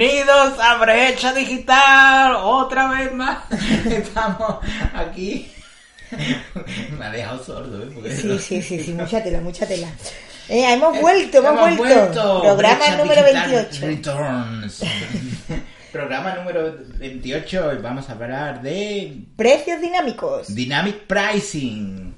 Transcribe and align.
Bienvenidos 0.00 0.58
a 0.58 0.78
Brecha 0.78 1.34
Digital, 1.34 2.34
otra 2.36 2.88
vez 2.88 3.12
más. 3.12 3.40
Estamos 3.84 4.56
aquí. 4.94 5.52
Me 6.98 7.04
ha 7.04 7.10
dejado 7.10 7.44
sordo, 7.44 7.82
¿eh? 7.82 7.90
Porque- 7.94 8.16
Sí, 8.16 8.38
sí, 8.38 8.62
sí, 8.62 8.82
sí, 8.82 8.92
mucha 8.94 9.22
tela, 9.22 9.42
mucha 9.42 9.68
tela. 9.68 9.88
Eh, 10.48 10.72
hemos 10.72 10.98
vuelto, 10.98 11.36
hemos, 11.46 11.52
Hemos 11.52 11.76
vuelto. 11.76 12.40
Programa 12.40 12.76
Brecha 12.78 12.96
número 12.96 13.22
Digital 13.24 13.50
28. 13.50 13.86
Returns. 13.86 14.82
Programa 15.92 16.34
número 16.36 16.78
28 16.96 17.74
y 17.74 17.82
vamos 17.82 18.08
a 18.08 18.12
hablar 18.12 18.62
de 18.62 19.18
Precios 19.36 19.82
dinámicos. 19.82 20.54
Dynamic 20.54 21.00
Pricing. 21.08 22.09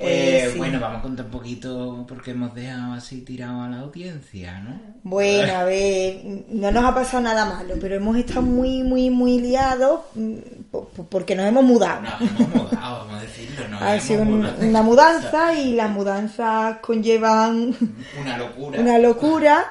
Pues 0.00 0.12
Eh, 0.12 0.50
sí. 0.52 0.58
Bueno, 0.58 0.80
vamos 0.80 1.00
a 1.00 1.02
contar 1.02 1.26
un 1.26 1.30
poquito 1.30 2.06
porque 2.08 2.30
hemos 2.30 2.54
dejado 2.54 2.94
así 2.94 3.20
tirado 3.20 3.60
a 3.62 3.68
la 3.68 3.80
audiencia, 3.80 4.58
¿no? 4.60 4.80
Bueno, 5.02 5.54
a 5.54 5.64
ver, 5.64 6.22
no 6.48 6.70
nos 6.70 6.84
ha 6.84 6.94
pasado 6.94 7.22
nada 7.22 7.44
malo, 7.44 7.74
pero 7.78 7.96
hemos 7.96 8.16
estado 8.16 8.40
muy, 8.40 8.82
muy, 8.82 9.10
muy 9.10 9.38
liados 9.40 10.00
mm, 10.14 10.34
po- 10.70 10.88
po- 10.88 11.04
porque 11.04 11.34
nos 11.36 11.44
hemos 11.46 11.64
mudado. 11.64 12.00
Nos 12.00 12.20
hemos 12.22 12.48
mudado, 12.48 12.98
vamos 13.06 13.14
a 13.14 13.20
decirlo. 13.20 13.68
Nos 13.68 13.82
Ha 13.82 13.92
hemos 13.92 14.04
sido 14.04 14.24
mudado. 14.24 14.66
una 14.66 14.82
mudanza 14.82 15.54
y 15.60 15.74
las 15.74 15.90
mudanzas 15.90 16.78
conllevan 16.78 17.74
Una 18.20 18.38
locura. 18.38 18.80
una 18.80 18.98
locura. 18.98 19.64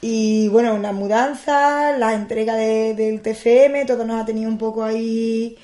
Y 0.00 0.46
bueno, 0.48 0.74
una 0.74 0.92
mudanza, 0.92 1.96
la 1.98 2.14
entrega 2.14 2.54
de- 2.56 2.94
del 2.94 3.20
TFM, 3.20 3.84
todo 3.84 4.04
nos 4.04 4.20
ha 4.20 4.24
tenido 4.24 4.48
un 4.50 4.58
poco 4.58 4.82
ahí 4.82 5.56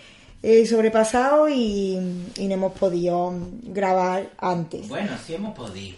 eh, 0.44 0.66
sobrepasado 0.66 1.48
y, 1.48 1.96
y 2.36 2.46
no 2.48 2.54
hemos 2.54 2.72
podido 2.72 3.32
grabar 3.62 4.28
antes. 4.38 4.86
Bueno, 4.88 5.12
sí 5.26 5.34
hemos 5.34 5.54
podido. 5.56 5.96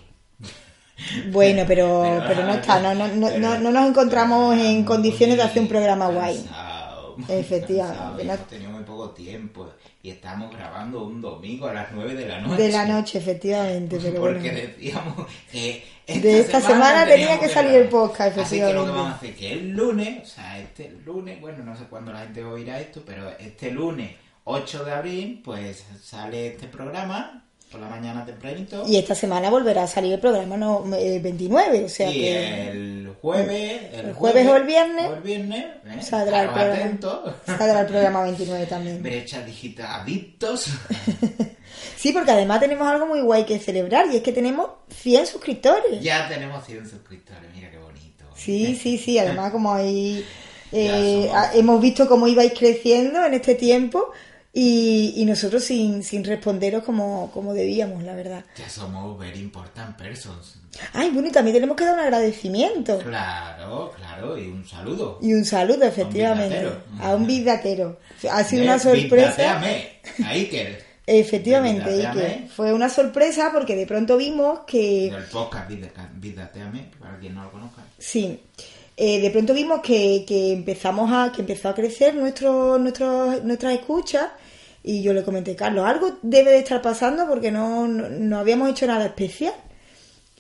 Bueno, 1.31 1.65
pero, 1.67 2.03
Pero- 2.05 2.25
pero 2.29 2.45
no 2.47 2.55
está, 2.55 2.81
no, 2.81 2.95
no, 2.95 3.09
no, 3.09 3.27
pero- 3.29 3.39
no, 3.41 3.59
no 3.59 3.71
nos 3.71 3.89
encontramos 3.89 4.57
en 4.59 4.85
condiciones 4.85 5.37
de 5.37 5.43
hacer 5.43 5.63
un 5.63 5.69
programa 5.69 6.09
guay. 6.09 6.45
Efectivamente, 7.29 8.23
Hemos 8.23 8.47
tenido 8.47 8.71
muy 8.73 8.85
poco 8.85 9.11
tiempo 9.11 9.71
y 10.03 10.11
estamos 10.11 10.55
grabando 10.55 11.03
un 11.05 11.21
domingo 11.23 11.67
a 11.67 11.73
las 11.73 11.91
9 11.93 12.15
de 12.15 12.27
la 12.29 12.41
noche. 12.43 12.63
De 12.63 12.69
la 12.71 12.85
noche, 12.87 13.19
efectivamente, 13.19 13.99
pero 14.03 14.21
Porque 14.21 14.39
bueno. 14.51 14.59
decíamos 14.59 15.27
que 15.51 15.83
De 16.07 16.41
esta 16.41 16.61
semana 16.61 17.01
tenía 17.07 17.15
teníamos 17.17 17.39
que 17.41 17.49
salir 17.49 17.73
el 17.75 17.89
podcast, 17.89 18.37
Así 18.39 18.57
que 18.57 18.63
lo 18.73 18.85
efectivamente. 18.85 18.93
que 18.93 18.99
vamos 18.99 19.13
a 19.13 19.17
hacer 19.17 19.35
que 19.35 19.53
el 19.53 19.71
lunes, 19.71 20.23
o 20.23 20.27
sea, 20.27 20.59
este 20.59 20.91
lunes, 21.07 21.41
bueno, 21.41 21.65
no 21.65 21.75
sé 21.75 21.85
cuándo 21.85 22.13
la 22.13 22.21
gente 22.21 22.45
oirá 22.45 22.79
esto, 22.81 23.03
pero 23.07 23.31
este 23.39 23.71
lunes 23.71 24.11
8 24.49 24.85
de 24.85 24.93
abril, 24.93 25.43
pues 25.45 25.85
sale 26.03 26.47
este 26.47 26.69
programa 26.69 27.43
por 27.71 27.81
la 27.81 27.89
mañana 27.89 28.25
tempranito. 28.25 28.85
Y 28.87 28.97
esta 28.97 29.15
semana 29.17 29.51
volverá 29.51 29.83
a 29.83 29.87
salir 29.89 30.13
el 30.13 30.21
programa 30.21 30.57
no, 30.57 30.85
eh, 30.95 31.19
29, 31.21 31.85
o 31.85 31.89
sea 31.89 32.09
Y 32.11 32.21
que 32.21 32.69
el 32.69 33.17
jueves, 33.21 33.83
el, 33.93 34.07
el 34.07 34.15
jueves 34.15 34.47
o 34.47 34.57
el 34.57 34.63
viernes 34.63 35.07
o 35.09 35.15
el 35.15 35.21
viernes, 35.21 35.65
¿eh? 35.85 36.01
saldrá 36.01 36.43
el 36.43 36.51
programa. 36.51 36.75
atentos. 36.75 37.35
saldrá 37.45 37.81
el 37.81 37.87
programa 37.87 38.23
29 38.23 38.67
también. 38.67 39.03
Brecha 39.03 39.43
digital 39.43 40.01
adictos. 40.03 40.71
Sí, 41.97 42.13
porque 42.13 42.31
además 42.31 42.61
tenemos 42.61 42.87
algo 42.87 43.07
muy 43.07 43.21
guay 43.21 43.45
que 43.45 43.59
celebrar 43.59 44.07
y 44.13 44.17
es 44.17 44.23
que 44.23 44.33
tenemos 44.33 44.69
100 44.89 45.27
suscriptores. 45.27 46.01
ya 46.01 46.29
tenemos 46.29 46.65
100 46.65 46.89
suscriptores, 46.89 47.51
mira 47.55 47.71
qué 47.71 47.79
bonito. 47.79 48.25
Sí, 48.35 48.79
sí, 48.81 48.97
sí, 48.97 49.19
además 49.19 49.51
como 49.51 49.75
ahí 49.75 50.25
eh, 50.73 51.31
hemos 51.55 51.81
visto 51.81 52.07
cómo 52.09 52.29
ibais 52.29 52.53
creciendo 52.57 53.25
en 53.25 53.35
este 53.35 53.57
tiempo 53.57 54.13
y, 54.59 55.13
y 55.17 55.25
nosotros 55.27 55.63
sin, 55.65 56.03
sin 56.03 56.25
responderos 56.25 56.83
como, 56.83 57.31
como 57.35 57.53
debíamos, 57.53 58.03
la 58.03 58.15
verdad. 58.15 58.43
Ya 58.57 58.71
somos 58.71 59.19
very 59.19 59.39
important 59.39 59.95
persons. 59.99 60.55
Ay, 60.95 61.11
bueno, 61.11 61.29
y 61.29 61.33
también 61.33 61.55
tenemos 61.57 61.77
que 61.77 61.85
dar 61.85 61.93
un 61.95 62.01
agradecimiento 62.01 62.99
Claro, 63.01 63.93
claro, 63.97 64.39
y 64.39 64.47
un 64.47 64.67
saludo. 64.67 65.19
y 65.21 65.35
un 65.35 65.45
saludo, 65.45 65.85
efectivamente, 65.85 66.67
a 67.01 67.15
un 67.15 67.27
bizdatero. 67.27 67.99
Ha 68.31 68.45
sido 68.45 68.63
una 68.65 68.79
sorpresa. 68.79 69.61
A 70.25 70.29
Iker. 70.31 70.85
Efectivamente, 71.07 71.85
que 71.85 71.97
Bidateame. 71.97 72.49
fue 72.55 72.73
una 72.73 72.89
sorpresa 72.89 73.51
porque 73.53 73.77
de 73.77 73.87
pronto 73.87 74.17
vimos 74.17 74.61
que... 74.67 75.11
Del 75.13 75.25
podcast 75.25 75.69
Vida- 75.69 76.11
Bidateame, 76.15 76.91
para 76.99 77.19
quien 77.19 77.35
no 77.35 77.45
lo 77.45 77.51
conozca. 77.53 77.83
Sí, 77.99 78.41
Eh, 78.99 79.21
de 79.21 79.31
pronto 79.31 79.53
vimos 79.53 79.81
que, 79.83 80.25
que 80.27 80.53
empezamos 80.55 81.11
a 81.13 81.31
que 81.31 81.43
empezó 81.43 81.69
a 81.69 81.75
crecer 81.75 82.15
nuestro, 82.15 82.79
nuestro, 82.79 83.39
nuestras 83.45 83.75
escuchas 83.75 84.29
y 84.89 85.03
yo 85.03 85.13
le 85.13 85.25
comenté, 85.25 85.57
Carlos, 85.57 85.85
algo 85.85 86.19
debe 86.23 86.53
de 86.53 86.59
estar 86.59 86.81
pasando 86.81 87.27
porque 87.27 87.51
no, 87.51 87.89
no, 87.89 88.09
no 88.09 88.39
habíamos 88.39 88.71
hecho 88.71 88.87
nada 88.87 89.05
especial. 89.07 89.53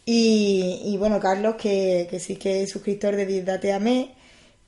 Y, 0.04 0.82
y 0.84 0.96
bueno, 0.98 1.18
Carlos, 1.18 1.56
que, 1.56 2.06
que 2.08 2.20
sí 2.20 2.36
que 2.36 2.62
es 2.62 2.70
suscriptor 2.70 3.16
de 3.16 3.26
Disdateame 3.26 4.14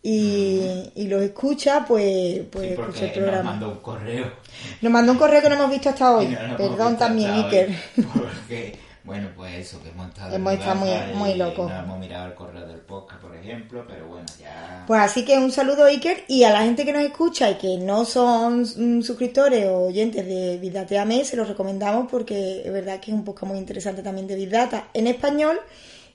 y, 0.03 0.91
y 0.97 1.07
los 1.07 1.23
escucha, 1.23 1.85
pues, 1.87 2.41
pues 2.51 2.67
Sí, 2.67 2.73
escucha 2.73 3.05
el 3.05 3.13
programa. 3.13 3.43
nos 3.43 3.45
mandó 3.53 3.71
un 3.71 3.79
correo. 3.79 4.33
Nos 4.83 4.93
mandó 4.93 5.13
un 5.13 5.19
correo 5.19 5.43
que 5.43 5.49
no 5.49 5.55
hemos 5.55 5.71
visto 5.71 5.89
hasta 5.91 6.11
hoy. 6.17 6.27
No 6.27 6.57
Perdón 6.57 6.99
también, 6.99 7.31
Iker. 7.31 7.71
Porque, 8.13 8.77
bueno, 9.09 9.29
pues 9.35 9.55
eso, 9.57 9.83
que 9.83 9.89
hemos 9.89 10.07
estado. 10.09 10.37
Hemos 10.37 10.53
estado 10.53 10.77
muy- 10.77 11.15
muy 11.15 11.35
locos. 11.35 11.69
No 11.69 11.79
hemos 11.81 11.99
mirado 11.99 12.27
el 12.29 12.35
correo 12.35 12.67
del 12.67 12.79
podcast, 12.79 13.21
por 13.21 13.35
ejemplo, 13.35 13.85
pero 13.89 14.07
bueno, 14.07 14.27
ya. 14.41 14.85
Pues 14.87 15.01
así 15.01 15.25
que 15.25 15.37
un 15.37 15.51
saludo 15.51 15.85
Iker 15.87 16.25
y 16.29 16.45
a 16.45 16.51
la 16.51 16.63
gente 16.63 16.85
que 16.85 16.93
nos 16.93 17.03
escucha 17.03 17.51
y 17.51 17.55
que 17.57 17.79
no 17.79 18.05
son 18.05 18.61
mm, 18.63 19.03
suscriptores 19.03 19.67
o 19.67 19.87
oyentes 19.89 20.25
de 20.25 20.59
Big 20.59 20.73
Data 20.73 21.03
AME, 21.03 21.25
se 21.25 21.37
los 21.37 21.49
recomendamos 21.49 22.07
porque 22.09 22.63
es 22.65 22.73
verdad 22.73 23.01
que 23.01 23.11
es 23.11 23.17
un 23.17 23.25
podcast 23.25 23.51
muy 23.51 23.59
interesante 23.59 24.03
también 24.03 24.27
de 24.29 24.37
Big 24.37 24.51
Data 24.51 24.89
en 24.95 25.09
español 25.09 25.59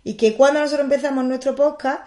y 0.04 0.14
que 0.14 0.36
cuando 0.36 0.62
nosotros 0.62 0.86
empezamos 0.86 1.26
nuestro 1.26 1.56
podcast 1.56 2.02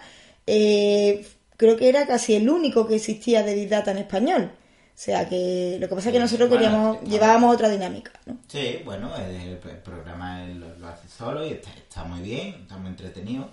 eh, 0.47 1.25
creo 1.57 1.75
que 1.77 1.89
era 1.89 2.07
casi 2.07 2.35
el 2.35 2.49
único 2.49 2.87
que 2.87 2.95
existía 2.95 3.43
de 3.43 3.53
Big 3.55 3.69
Data 3.69 3.91
en 3.91 3.97
español. 3.97 4.51
O 4.97 4.99
sea 4.99 5.29
que 5.29 5.77
lo 5.79 5.87
que 5.87 5.93
pasa 5.93 6.09
es 6.09 6.13
que 6.13 6.19
nosotros 6.19 6.49
bueno, 6.49 6.63
queríamos, 6.65 7.01
llevábamos 7.03 7.53
otra 7.53 7.69
dinámica, 7.69 8.11
¿no? 8.25 8.37
Sí, 8.47 8.81
bueno, 8.83 9.15
el, 9.15 9.35
el 9.35 9.57
programa 9.83 10.43
lo, 10.47 10.75
lo 10.79 10.87
hace 10.87 11.07
solo 11.07 11.45
y 11.45 11.51
está, 11.51 11.69
está 11.69 12.03
muy 12.03 12.21
bien, 12.21 12.55
está 12.63 12.77
muy 12.77 12.87
entretenido. 12.89 13.47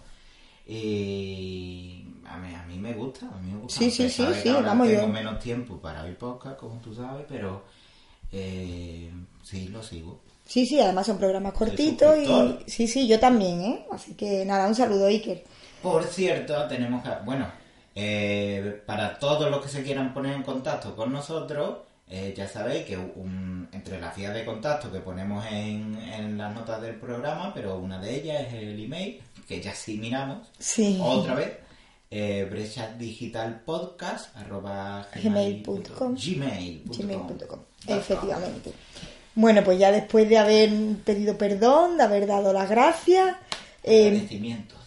Y 0.67 2.07
a 2.27 2.39
mí, 2.39 2.55
a 2.55 2.63
mí 2.65 2.79
me 2.79 2.95
gusta, 2.95 3.27
a 3.27 3.39
mí 3.39 3.53
me 3.53 3.61
gusta. 3.61 3.79
Sí, 3.79 3.91
sí, 3.91 4.09
sí, 4.09 4.25
sí, 4.43 4.49
vamos, 4.51 4.89
tengo 4.89 5.03
yo- 5.03 5.09
menos 5.09 5.39
tiempo 5.39 5.77
para 5.79 6.03
oír 6.05 6.17
podcast, 6.17 6.57
como 6.59 6.81
tú 6.81 6.95
sabes, 6.95 7.27
pero 7.29 7.63
eh, 8.33 9.11
sí, 9.43 9.69
lo 9.69 9.83
sigo. 9.83 10.21
Sí, 10.47 10.67
sí, 10.67 10.81
además 10.81 11.07
son 11.07 11.19
programas 11.19 11.53
cortitos 11.53 12.17
y 12.19 12.59
sí, 12.71 12.87
sí, 12.89 13.07
yo 13.07 13.19
también, 13.21 13.61
¿eh? 13.63 13.87
Así 13.93 14.15
que 14.15 14.45
nada, 14.45 14.67
un 14.67 14.75
saludo 14.75 15.07
Iker. 15.07 15.45
Por 15.83 16.05
cierto, 16.05 16.67
tenemos 16.69 17.03
que, 17.03 17.11
bueno, 17.25 17.47
eh, 17.95 18.83
para 18.87 19.19
todos 19.19 19.51
los 19.51 19.63
que 19.63 19.69
se 19.69 19.83
quieran 19.83 20.13
poner 20.15 20.35
en 20.35 20.43
contacto 20.43 20.95
con 20.97 21.13
nosotros, 21.13 21.79
eh, 22.09 22.35
ya 22.37 22.47
sabéis 22.49 22.85
que 22.85 22.97
un- 22.97 23.69
entre 23.73 24.01
las 24.01 24.15
vías 24.17 24.35
de 24.35 24.45
contacto 24.45 24.91
que 24.93 24.99
ponemos 25.01 25.45
en, 25.51 25.97
en 25.97 26.37
las 26.39 26.55
notas 26.55 26.81
del 26.83 26.97
programa, 26.97 27.53
pero 27.55 27.79
una 27.79 27.99
de 28.01 28.15
ellas 28.17 28.43
es 28.49 28.55
el 28.55 28.83
email, 28.85 29.21
que 29.49 29.61
ya 29.61 29.75
sí 29.75 29.97
miramos, 29.99 30.47
Sí. 30.59 30.99
otra 31.03 31.35
vez, 31.35 31.53
eh, 32.11 32.47
brechadigitalpodcast 32.51 34.37
arroba 34.37 35.07
Gmail.com. 35.15 36.15
gmail.com. 36.15 36.97
gmail.com. 36.97 37.59
Efectivamente. 37.87 38.73
Bueno, 39.35 39.65
pues 39.65 39.79
ya 39.79 39.91
después 39.91 40.29
de 40.29 40.39
haber 40.39 40.71
pedido 41.05 41.37
perdón, 41.37 41.97
de 41.97 42.05
haber 42.05 42.27
dado 42.27 42.53
las 42.53 42.69
gracias, 42.71 43.37
eh, 43.83 44.09
Agradecimientos. 44.09 44.79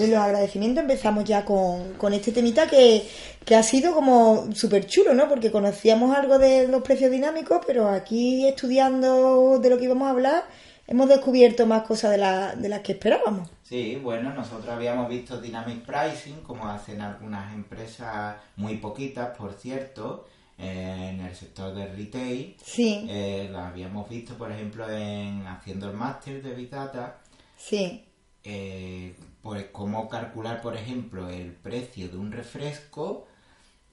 De 0.00 0.08
los 0.08 0.18
agradecimientos 0.18 0.82
empezamos 0.82 1.24
ya 1.24 1.44
con, 1.44 1.94
con 1.94 2.12
este 2.12 2.32
temita 2.32 2.66
que, 2.66 3.06
que 3.44 3.54
ha 3.54 3.62
sido 3.62 3.94
como 3.94 4.48
súper 4.54 4.86
chulo, 4.86 5.14
¿no? 5.14 5.28
Porque 5.28 5.50
conocíamos 5.50 6.16
algo 6.16 6.38
de 6.38 6.68
los 6.68 6.82
precios 6.82 7.10
dinámicos, 7.10 7.60
pero 7.66 7.88
aquí 7.88 8.46
estudiando 8.48 9.58
de 9.58 9.70
lo 9.70 9.78
que 9.78 9.84
íbamos 9.84 10.06
a 10.08 10.10
hablar, 10.10 10.44
hemos 10.86 11.08
descubierto 11.08 11.66
más 11.66 11.82
cosas 11.82 12.10
de, 12.12 12.18
la- 12.18 12.54
de 12.56 12.68
las 12.68 12.80
que 12.80 12.92
esperábamos. 12.92 13.48
Sí, 13.62 13.96
bueno, 14.02 14.34
nosotros 14.34 14.68
habíamos 14.68 15.08
visto 15.08 15.40
Dynamic 15.40 15.84
Pricing, 15.84 16.40
como 16.42 16.66
hacen 16.66 17.00
algunas 17.00 17.54
empresas, 17.54 18.36
muy 18.56 18.78
poquitas, 18.78 19.36
por 19.36 19.52
cierto, 19.54 20.26
eh, 20.58 21.10
en 21.14 21.20
el 21.24 21.34
sector 21.34 21.72
del 21.74 21.96
retail. 21.96 22.56
Sí, 22.64 23.06
Eh, 23.08 23.48
las 23.52 23.68
habíamos 23.68 24.08
visto, 24.08 24.34
por 24.34 24.50
ejemplo, 24.50 24.90
en 24.90 25.46
haciendo 25.46 25.88
el 25.88 25.96
máster 25.96 26.42
de 26.42 26.52
Big 26.54 26.68
Data, 26.68 27.18
sí, 27.56 28.04
eh, 28.42 29.14
pues 29.42 29.66
cómo 29.72 30.08
calcular, 30.08 30.60
por 30.62 30.76
ejemplo, 30.76 31.28
el 31.30 31.52
precio 31.52 32.08
de 32.08 32.16
un 32.16 32.32
refresco 32.32 33.26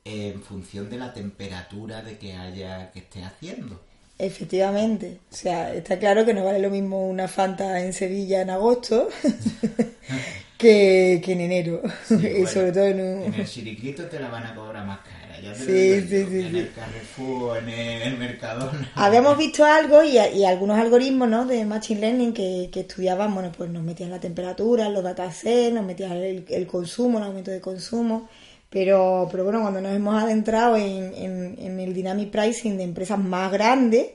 en 0.03 0.41
función 0.41 0.89
de 0.89 0.97
la 0.97 1.13
temperatura 1.13 2.01
de 2.01 2.17
que 2.17 2.33
haya 2.33 2.91
que 2.91 2.99
esté 2.99 3.23
haciendo. 3.23 3.81
efectivamente. 4.19 5.19
O 5.31 5.35
sea, 5.35 5.73
está 5.73 5.99
claro 5.99 6.25
que 6.25 6.33
no 6.33 6.43
vale 6.43 6.59
lo 6.59 6.69
mismo 6.69 7.07
una 7.07 7.27
Fanta 7.27 7.81
en 7.83 7.93
Sevilla 7.93 8.41
en 8.41 8.49
agosto 8.49 9.09
que, 10.57 11.21
que 11.23 11.31
en 11.33 11.41
enero. 11.41 11.81
Sí, 12.05 12.15
y 12.21 12.31
bueno, 12.31 12.47
sobre 12.47 12.71
todo 12.71 12.85
en 12.85 13.01
un... 13.01 13.23
En 13.23 13.33
el 13.33 13.47
chiriquito 13.47 14.05
te 14.05 14.19
la 14.19 14.29
van 14.29 14.45
a 14.45 14.55
cobrar 14.55 14.85
más 14.85 14.99
cara. 14.99 15.26
Ya 15.41 15.57
te 15.57 15.65
Sí, 15.65 16.01
lo 16.01 16.07
sí, 16.07 16.25
sí, 16.25 16.41
en 16.41 16.51
sí. 16.51 16.59
el 16.59 16.71
Carrefour, 16.73 17.57
en 17.59 17.69
el 17.69 18.17
Mercadona. 18.17 18.91
Habíamos 18.95 19.37
visto 19.37 19.65
algo 19.65 20.03
y, 20.03 20.17
y 20.17 20.45
algunos 20.45 20.77
algoritmos 20.79 21.27
¿no? 21.29 21.45
de 21.45 21.65
Machine 21.65 21.99
Learning 22.01 22.33
que, 22.33 22.69
que 22.71 22.81
estudiaban, 22.81 23.33
bueno, 23.33 23.51
pues 23.55 23.69
nos 23.69 23.83
metían 23.83 24.09
la 24.11 24.19
temperatura, 24.19 24.89
los 24.89 25.03
datasets, 25.03 25.73
nos 25.73 25.85
metían 25.85 26.13
el, 26.13 26.45
el 26.49 26.67
consumo, 26.67 27.17
el 27.19 27.25
aumento 27.25 27.51
de 27.51 27.61
consumo, 27.61 28.29
pero, 28.69 29.27
pero 29.31 29.43
bueno, 29.43 29.61
cuando 29.61 29.81
nos 29.81 29.93
hemos 29.93 30.21
adentrado 30.21 30.75
en, 30.77 31.13
en, 31.15 31.55
en 31.59 31.79
el 31.79 31.93
dynamic 31.93 32.29
pricing 32.31 32.77
de 32.77 32.83
empresas 32.83 33.19
más 33.19 33.51
grandes, 33.51 34.07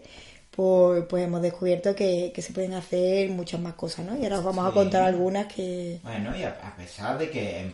pues, 0.54 1.04
pues 1.08 1.24
hemos 1.24 1.40
descubierto 1.40 1.94
que, 1.94 2.30
que 2.34 2.42
se 2.42 2.52
pueden 2.52 2.74
hacer 2.74 3.30
muchas 3.30 3.60
más 3.60 3.74
cosas, 3.74 4.04
¿no? 4.04 4.16
Y 4.16 4.24
ahora 4.24 4.38
os 4.38 4.44
vamos 4.44 4.70
a 4.70 4.72
contar 4.72 5.02
algunas 5.02 5.46
que... 5.46 5.98
Bueno, 6.02 6.36
y 6.36 6.42
a, 6.42 6.50
a 6.62 6.76
pesar 6.76 7.18
de 7.18 7.30
que 7.30 7.60
en 7.60 7.72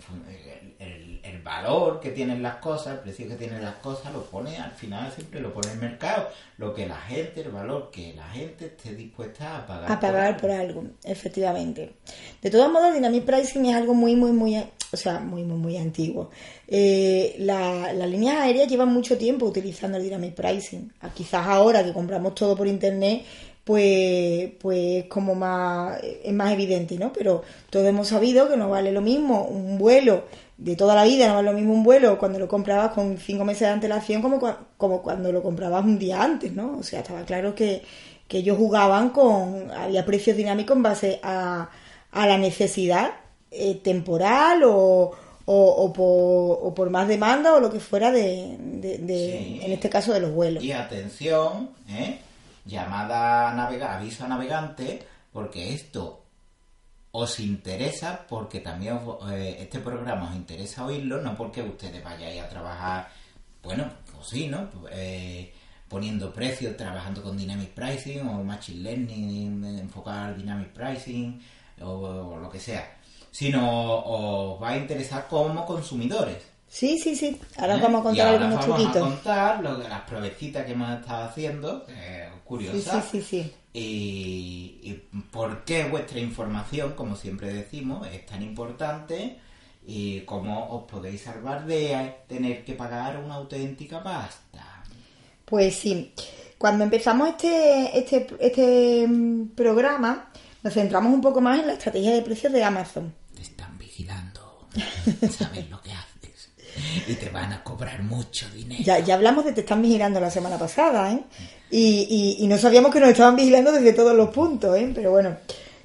el, 0.79 1.43
valor 1.43 1.99
que 1.99 2.11
tienen 2.11 2.43
las 2.43 2.57
cosas, 2.57 2.95
el 2.95 2.99
precio 2.99 3.27
que 3.27 3.35
tienen 3.35 3.63
las 3.63 3.77
cosas, 3.77 4.13
lo 4.13 4.23
pone 4.25 4.59
al 4.59 4.73
final 4.73 5.11
siempre 5.11 5.41
lo 5.41 5.53
pone 5.53 5.73
el 5.73 5.79
mercado. 5.79 6.29
Lo 6.59 6.75
que 6.75 6.87
la 6.87 6.97
gente, 6.97 7.41
el 7.41 7.51
valor 7.51 7.91
que 7.91 8.13
la 8.13 8.29
gente 8.29 8.67
esté 8.67 8.95
dispuesta 8.95 9.57
a 9.57 9.67
pagar. 9.67 9.91
a 9.91 9.99
pagar 9.99 10.37
por 10.37 10.51
algo, 10.51 10.85
efectivamente. 11.05 11.95
De 12.43 12.51
todos 12.51 12.71
modos, 12.71 12.93
Dynamic 12.93 13.25
Pricing 13.25 13.65
es 13.65 13.77
algo 13.77 13.95
muy, 13.95 14.15
muy, 14.15 14.33
muy, 14.33 14.63
o 14.93 14.97
sea, 14.97 15.19
muy, 15.21 15.45
muy, 15.45 15.59
muy 15.59 15.77
antiguo. 15.77 16.31
Eh, 16.67 17.37
la- 17.39 17.93
las 17.93 18.09
líneas 18.09 18.39
aéreas 18.41 18.69
llevan 18.69 18.93
mucho 18.93 19.17
tiempo 19.19 19.47
utilizando 19.47 19.99
el 19.99 20.05
Dynamic 20.05 20.35
Pricing. 20.35 20.93
Ah, 21.01 21.11
Quizás 21.15 21.47
ahora 21.47 21.85
que 21.85 21.93
compramos 21.93 22.35
todo 22.35 22.57
por 22.57 22.67
internet, 22.67 23.23
pues, 23.65 24.51
pues 24.61 25.05
como 25.07 25.35
más, 25.35 26.01
es 26.03 26.33
más 26.33 26.53
evidente, 26.53 26.97
¿no? 26.99 27.13
Pero 27.13 27.43
todos 27.71 27.87
hemos 27.87 28.09
sabido 28.09 28.49
que 28.49 28.57
no 28.57 28.71
vale 28.71 28.93
lo 28.93 29.03
mismo 29.03 29.43
un 29.45 29.77
vuelo 29.79 30.25
de 30.57 30.75
toda 30.75 30.95
la 30.95 31.05
vida, 31.05 31.29
no 31.29 31.35
vale 31.35 31.51
lo 31.53 31.57
mismo 31.57 31.75
un 31.75 31.83
vuelo 31.85 32.19
cuando 32.19 32.39
lo 32.39 32.49
comprabas 32.49 32.93
con 32.93 33.19
cinco 33.19 33.45
meses 33.45 33.61
de 33.63 33.67
antelación 33.75 34.23
como, 34.23 34.41
como 34.77 35.03
cuando 35.03 35.31
lo 35.33 35.43
comprabas 35.43 35.85
un 35.85 35.99
día 35.99 36.23
antes, 36.23 36.53
¿no? 36.53 36.79
O 36.79 36.83
sea, 36.83 37.01
estaba 37.01 37.25
claro 37.25 37.55
que, 37.55 37.83
que 38.27 38.39
ellos 38.39 38.57
jugaban 38.57 39.11
con, 39.11 39.71
había 39.71 40.05
precios 40.07 40.37
dinámicos 40.37 40.77
en 40.77 40.83
base 40.83 41.21
a, 41.23 41.69
a 42.11 42.27
la 42.27 42.39
necesidad 42.39 43.11
eh, 43.51 43.77
temporal 43.77 44.63
o, 44.65 45.11
o, 45.47 45.55
o 45.55 45.93
por, 45.93 46.59
o 46.69 46.75
por 46.75 46.91
más 46.91 47.09
demanda 47.09 47.55
o 47.55 47.61
lo 47.61 47.71
que 47.71 47.81
fuera 47.81 48.11
de, 48.11 48.57
de- 48.59 48.99
de- 48.99 49.39
Sí. 49.39 49.61
en 49.63 49.73
este 49.73 49.89
caso 49.89 50.13
de 50.13 50.21
los 50.21 50.33
vuelos. 50.33 50.63
Y 50.63 50.73
atención, 50.73 51.71
¿eh? 51.89 52.19
llamada 52.65 53.55
navega 53.55 53.97
aviso 53.97 54.25
a 54.25 54.29
navegante, 54.29 55.03
porque 55.33 55.73
esto 55.73 56.23
os 57.13 57.41
interesa, 57.41 58.27
porque 58.29 58.61
también 58.61 58.99
os- 59.05 59.33
eh, 59.33 59.57
este 59.61 59.79
programa 59.81 60.29
os 60.31 60.37
interesa 60.37 60.85
oírlo, 60.85 61.23
no 61.23 61.37
porque 61.37 61.63
ustedes 61.63 62.05
vayáis 62.05 62.43
a 62.43 62.49
trabajar, 62.49 63.09
bueno, 63.63 63.91
pues 64.15 64.29
sí, 64.29 64.47
¿no? 64.49 64.69
Eh, 64.93 65.53
poniendo 65.89 66.31
precios, 66.35 66.77
trabajando 66.77 67.23
con 67.23 67.37
Dynamic 67.39 67.71
Pricing 67.71 68.21
o 68.29 68.45
Machine 68.45 68.83
Learning, 68.83 69.65
enfocado 69.81 70.27
al 70.27 70.37
Dynamic 70.37 70.69
Pricing 70.69 71.41
o, 71.81 71.87
o 71.89 72.37
lo 72.37 72.51
que 72.51 72.61
sea, 72.61 72.99
sino 73.39 73.63
os 74.05 74.61
va 74.61 74.71
a 74.71 74.77
interesar 74.77 75.29
como 75.29 75.65
consumidores. 75.65 76.39
Sí, 76.67 76.99
sí, 76.99 77.15
sí. 77.15 77.41
Ahora 77.57 77.75
os 77.77 77.81
¿Eh? 77.81 77.83
vamos 77.85 78.01
a 78.01 78.03
Y 78.03 78.05
contar 78.05 78.27
ahora 78.27 78.47
algunos 78.47 78.67
vamos 78.67 78.77
truquitos. 78.77 78.97
a 78.97 79.01
contar 79.15 79.63
lo 79.63 79.77
de 79.79 79.89
las 79.89 80.01
pruebecitas 80.03 80.67
que 80.67 80.73
hemos 80.73 80.91
estado 81.01 81.25
haciendo, 81.25 81.87
eh, 81.89 82.29
curiosas. 82.45 83.05
sí, 83.05 83.23
sí, 83.23 83.23
sí. 83.23 83.55
Y, 83.73 84.81
y 84.83 84.93
por 85.31 85.65
qué 85.65 85.85
vuestra 85.85 86.19
información, 86.19 86.95
como 86.95 87.15
siempre 87.15 87.53
decimos, 87.53 88.09
es 88.09 88.27
tan 88.27 88.43
importante 88.43 89.39
y 89.87 90.23
cómo 90.23 90.69
os 90.71 90.83
podéis 90.91 91.23
salvar 91.23 91.65
de 91.65 92.17
tener 92.27 92.65
que 92.65 92.75
pagar 92.75 93.19
una 93.19 93.37
auténtica 93.37 94.03
pasta. 94.03 94.83
Pues 95.45 95.77
sí, 95.77 96.13
cuando 96.59 96.83
empezamos 96.85 97.29
este, 97.29 97.97
este, 97.99 98.27
este 98.41 99.07
mm, 99.09 99.51
programa, 99.55 100.31
nos 100.65 100.75
centramos 100.75 101.13
un 101.15 101.21
poco 101.21 101.41
más 101.41 101.61
en 101.61 101.69
la 101.69 101.75
estrategia 101.75 102.13
de 102.15 102.23
precios 102.23 102.53
de 102.53 102.65
Amazon. 102.65 103.15
Vigilando, 103.99 104.69
sabes 105.37 105.69
lo 105.71 105.81
que 105.83 105.91
haces 105.91 106.51
y 107.09 107.15
te 107.15 107.31
van 107.31 107.53
a 107.53 107.65
cobrar 107.65 108.01
mucho 108.05 108.49
dinero. 108.51 108.81
Ya, 108.85 109.01
ya 109.01 109.15
hablamos 109.15 109.45
de 109.45 109.53
te 109.53 109.63
están 109.63 109.83
vigilando 109.83 110.21
la 110.21 110.31
semana 110.31 110.57
pasada, 110.57 111.13
¿eh? 111.13 111.21
Y, 111.71 112.07
y- 112.39 112.45
y 112.45 112.47
no 112.47 112.57
sabíamos 112.59 112.93
que 112.93 113.01
nos 113.01 113.09
estaban 113.11 113.35
vigilando 113.35 113.73
desde 113.73 113.93
todos 113.93 114.15
los 114.15 114.31
puntos, 114.31 114.77
¿eh? 114.79 114.93
Pero 114.95 115.11
bueno, 115.11 115.37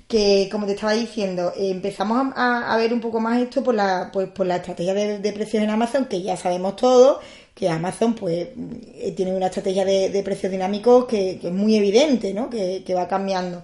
que 0.07 0.48
como 0.51 0.68
te 0.68 0.74
estaba 0.74 0.94
diciendo, 0.94 1.54
eh, 1.57 1.71
empezamos 1.71 2.33
a, 2.36 2.71
a- 2.71 2.77
ver 2.77 2.94
un 2.94 3.01
poco 3.01 3.19
más 3.19 3.42
esto 3.42 3.63
por 3.63 3.74
la, 3.74 4.12
pues, 4.13 4.27
por 4.30 4.45
la 4.45 4.57
estrategia 4.57 4.94
de, 4.94 5.33
precios 5.33 5.63
en 5.63 5.71
Amazon, 5.71 6.06
que 6.06 6.21
ya 6.21 6.38
sabemos 6.38 6.75
todos 6.75 7.18
que 7.56 7.69
Amazon 7.69 8.13
pues 8.16 8.50
eh, 8.95 9.13
tiene 9.16 9.33
una 9.36 9.48
estrategia 9.48 9.86
de, 9.86 10.09
de 10.09 10.24
precios 10.24 10.51
dinámicos 10.51 11.06
que, 11.06 11.39
que 11.39 11.48
es 11.48 11.54
muy 11.54 11.75
evidente, 11.75 12.31
¿no? 12.33 12.48
Que, 12.50 12.83
que 12.86 12.94
va 12.94 13.07
cambiando. 13.07 13.63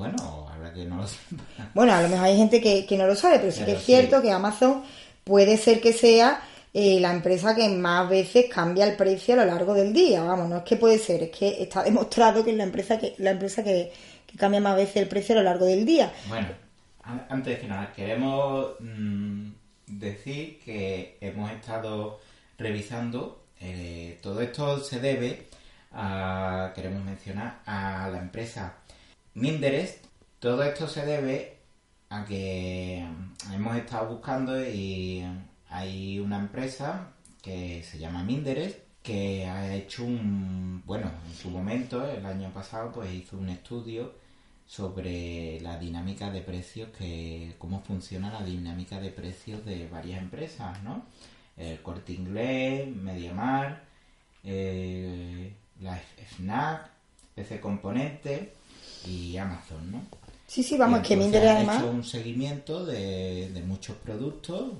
Bueno, 0.00 0.48
ahora 0.50 0.72
que 0.72 0.86
no 0.86 0.96
lo 0.96 1.06
sepa. 1.06 1.44
Bueno, 1.74 1.92
a 1.92 2.00
lo 2.00 2.08
mejor 2.08 2.24
hay 2.24 2.36
gente 2.38 2.58
que, 2.58 2.86
que 2.86 2.96
no 2.96 3.06
lo 3.06 3.14
sabe, 3.14 3.38
pero 3.38 3.52
sí 3.52 3.64
que 3.66 3.72
es 3.72 3.84
cierto 3.84 4.16
sí. 4.16 4.22
que 4.22 4.32
Amazon 4.32 4.82
puede 5.24 5.58
ser 5.58 5.82
que 5.82 5.92
sea 5.92 6.40
eh, 6.72 6.98
la 7.00 7.12
empresa 7.12 7.54
que 7.54 7.68
más 7.68 8.08
veces 8.08 8.46
cambia 8.50 8.86
el 8.86 8.96
precio 8.96 9.34
a 9.34 9.44
lo 9.44 9.44
largo 9.44 9.74
del 9.74 9.92
día. 9.92 10.22
Vamos, 10.22 10.48
no 10.48 10.56
es 10.56 10.62
que 10.62 10.76
puede 10.76 10.98
ser, 10.98 11.24
es 11.24 11.30
que 11.30 11.62
está 11.62 11.82
demostrado 11.90 12.42
que 12.42 12.52
es 12.52 12.56
la 12.56 12.64
empresa 12.64 12.96
que, 12.96 13.14
la 13.18 13.32
empresa 13.32 13.62
que, 13.62 13.92
que 14.26 14.38
cambia 14.38 14.60
más 14.60 14.74
veces 14.74 14.96
el 14.96 15.08
precio 15.08 15.34
a 15.34 15.38
lo 15.38 15.44
largo 15.44 15.66
del 15.66 15.84
día. 15.84 16.10
Bueno, 16.28 16.48
antes 17.28 17.58
que 17.58 17.66
nada, 17.66 17.92
queremos 17.94 18.70
mm, 18.80 19.50
decir 19.86 20.60
que 20.64 21.18
hemos 21.20 21.50
estado 21.50 22.20
revisando, 22.56 23.42
eh, 23.60 24.18
todo 24.22 24.40
esto 24.40 24.82
se 24.82 24.98
debe 24.98 25.46
a, 25.92 26.72
queremos 26.74 27.04
mencionar, 27.04 27.60
a 27.66 28.08
la 28.10 28.18
empresa 28.18 28.76
Minderest. 29.34 30.04
Todo 30.38 30.62
esto 30.62 30.88
se 30.88 31.04
debe 31.06 31.58
a 32.08 32.24
que 32.24 33.04
hemos 33.54 33.76
estado 33.76 34.08
buscando 34.08 34.60
y 34.60 35.24
hay 35.68 36.18
una 36.18 36.38
empresa 36.38 37.12
que 37.42 37.82
se 37.82 37.98
llama 37.98 38.24
Minderest 38.24 38.78
que 39.02 39.46
ha 39.46 39.74
hecho 39.74 40.04
un, 40.04 40.82
bueno, 40.84 41.10
en 41.26 41.34
su 41.34 41.50
momento, 41.50 42.06
el 42.06 42.24
año 42.26 42.50
pasado, 42.52 42.92
pues 42.92 43.12
hizo 43.14 43.38
un 43.38 43.48
estudio 43.48 44.12
sobre 44.66 45.60
la 45.60 45.78
dinámica 45.78 46.30
de 46.30 46.42
precios, 46.42 46.90
que 46.96 47.54
cómo 47.58 47.80
funciona 47.80 48.30
la 48.30 48.44
dinámica 48.44 49.00
de 49.00 49.10
precios 49.10 49.64
de 49.64 49.88
varias 49.88 50.20
empresas, 50.20 50.82
¿no? 50.82 51.06
El 51.56 51.80
Corte 51.82 52.12
Inglés, 52.12 52.94
Mediamar, 52.94 53.84
eh, 54.44 55.54
la 55.80 55.96
FNAC, 56.36 56.90
PC 57.34 57.60
Componente 57.60 58.52
y 59.06 59.36
Amazon, 59.36 59.92
¿no? 59.92 60.02
Sí, 60.46 60.62
sí, 60.62 60.76
vamos, 60.76 61.06
que 61.06 61.16
Minder 61.16 61.46
además... 61.46 61.78
hecho 61.78 61.90
un 61.90 62.04
seguimiento 62.04 62.84
de, 62.84 63.50
de 63.50 63.62
muchos 63.62 63.96
productos 63.96 64.72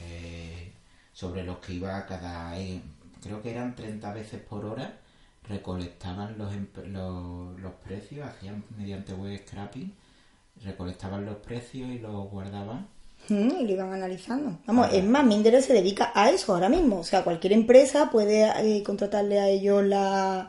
eh, 0.00 0.72
sobre 1.12 1.44
los 1.44 1.58
que 1.58 1.74
iba 1.74 2.04
cada... 2.06 2.58
eh, 2.58 2.80
creo 3.22 3.40
que 3.40 3.50
eran 3.52 3.74
30 3.74 4.12
veces 4.12 4.40
por 4.40 4.64
hora 4.64 4.98
recolectaban 5.48 6.36
los, 6.38 6.52
los, 6.88 7.60
los 7.60 7.72
precios, 7.84 8.26
hacían 8.26 8.64
mediante 8.76 9.12
web 9.14 9.40
scrapping, 9.46 9.92
recolectaban 10.64 11.24
los 11.24 11.36
precios 11.36 11.88
y 11.88 11.98
los 11.98 12.30
guardaban. 12.30 12.88
Mm, 13.28 13.60
y 13.60 13.66
lo 13.66 13.72
iban 13.72 13.92
analizando. 13.92 14.58
Vamos, 14.66 14.88
es 14.92 15.04
más, 15.04 15.24
Minder 15.24 15.60
se 15.62 15.72
dedica 15.72 16.12
a 16.14 16.30
eso 16.30 16.54
ahora 16.54 16.68
mismo. 16.68 17.00
O 17.00 17.04
sea, 17.04 17.24
cualquier 17.24 17.52
empresa 17.52 18.10
puede 18.10 18.44
eh, 18.44 18.82
contratarle 18.82 19.40
a 19.40 19.48
ellos 19.48 19.84
la, 19.84 20.48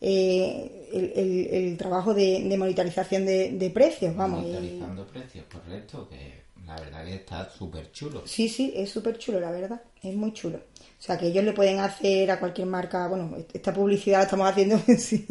eh, 0.00 0.88
el, 0.92 1.12
el- 1.16 1.46
el 1.54 1.76
trabajo 1.76 2.14
de, 2.14 2.42
de 2.44 2.56
monitorización 2.56 3.26
de, 3.26 3.50
de 3.52 3.70
precios. 3.70 4.14
Vamos, 4.16 4.44
y- 4.44 4.52
monitorizando 4.52 5.06
precios, 5.06 5.44
correcto, 5.52 6.08
que 6.08 6.38
la 6.66 6.76
verdad 6.76 7.04
que 7.04 7.14
está 7.14 7.48
súper 7.50 7.90
chulo. 7.92 8.22
Sí, 8.26 8.48
sí, 8.48 8.72
es 8.76 8.90
súper 8.90 9.16
chulo, 9.18 9.40
la 9.40 9.50
verdad. 9.50 9.80
Es 10.02 10.14
muy 10.14 10.32
chulo. 10.32 10.58
O 10.58 11.00
sea, 11.00 11.16
que 11.16 11.28
ellos 11.28 11.44
le 11.44 11.52
pueden 11.52 11.78
hacer 11.78 12.28
a 12.30 12.38
cualquier 12.40 12.66
marca, 12.66 13.06
bueno, 13.06 13.32
esta 13.52 13.72
publicidad 13.72 14.18
la 14.18 14.24
estamos 14.24 14.48
haciendo, 14.50 14.78
sí, 14.98 15.26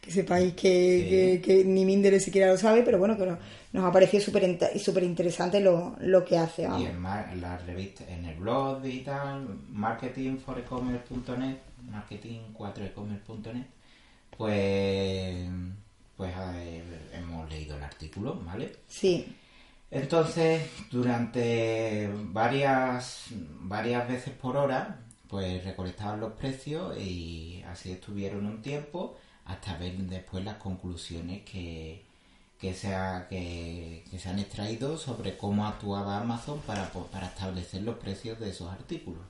que 0.00 0.10
sepáis 0.10 0.52
que, 0.52 0.60
que, 1.08 1.40
que 1.42 1.64
ni 1.64 1.84
Minder 1.86 2.20
siquiera 2.20 2.46
lo 2.52 2.58
sabe, 2.58 2.82
pero 2.82 2.98
bueno, 2.98 3.16
que 3.16 3.24
nos, 3.24 3.38
nos 3.72 3.84
ha 3.86 3.90
parecido 3.92 4.22
súper 4.22 4.42
int- 4.44 4.78
súper 4.78 5.04
interesante 5.04 5.60
lo, 5.60 5.96
lo 6.00 6.24
que 6.26 6.36
hace. 6.36 6.62
Y 6.62 6.66
vamos. 6.66 6.88
en 6.90 6.98
mar- 7.00 7.30
en 7.32 7.40
la 7.40 7.56
revista, 7.58 8.04
en 8.06 8.26
el 8.26 8.36
blog 8.38 8.82
digital, 8.82 9.48
marketingforecommerce.net, 9.70 11.56
marketing4ecommerce.net, 11.90 13.64
pues, 14.36 15.48
pues 16.16 16.34
eh, 16.54 17.10
hemos 17.14 17.48
leído 17.50 17.76
el 17.76 17.82
artículo, 17.82 18.40
¿vale? 18.44 18.76
Sí, 18.88 19.34
Entonces, 19.90 20.68
durante 20.90 22.10
varias, 22.12 23.26
varias 23.60 24.06
veces 24.08 24.34
por 24.34 24.56
hora, 24.56 25.00
pues 25.28 25.64
recolectaban 25.64 26.20
los 26.20 26.32
precios 26.34 26.98
y 26.98 27.62
así 27.70 27.92
estuvieron 27.92 28.46
un 28.46 28.62
tiempo 28.62 29.16
hasta 29.46 29.76
ver 29.78 29.96
después 29.98 30.44
las 30.44 30.56
conclusiones 30.58 31.42
que, 31.44 32.04
que, 32.60 32.74
se, 32.74 32.94
ha- 32.94 33.28
que, 33.28 34.04
que 34.10 34.18
se 34.18 34.28
han 34.28 34.38
extraído 34.38 34.98
sobre 34.98 35.36
cómo 35.38 35.66
actuaba 35.66 36.18
Amazon 36.18 36.60
para, 36.62 36.90
po- 36.92 37.06
para 37.08 37.28
establecer 37.28 37.82
los 37.82 37.96
precios 37.98 38.38
de 38.40 38.50
esos 38.50 38.70
artículos. 38.72 39.22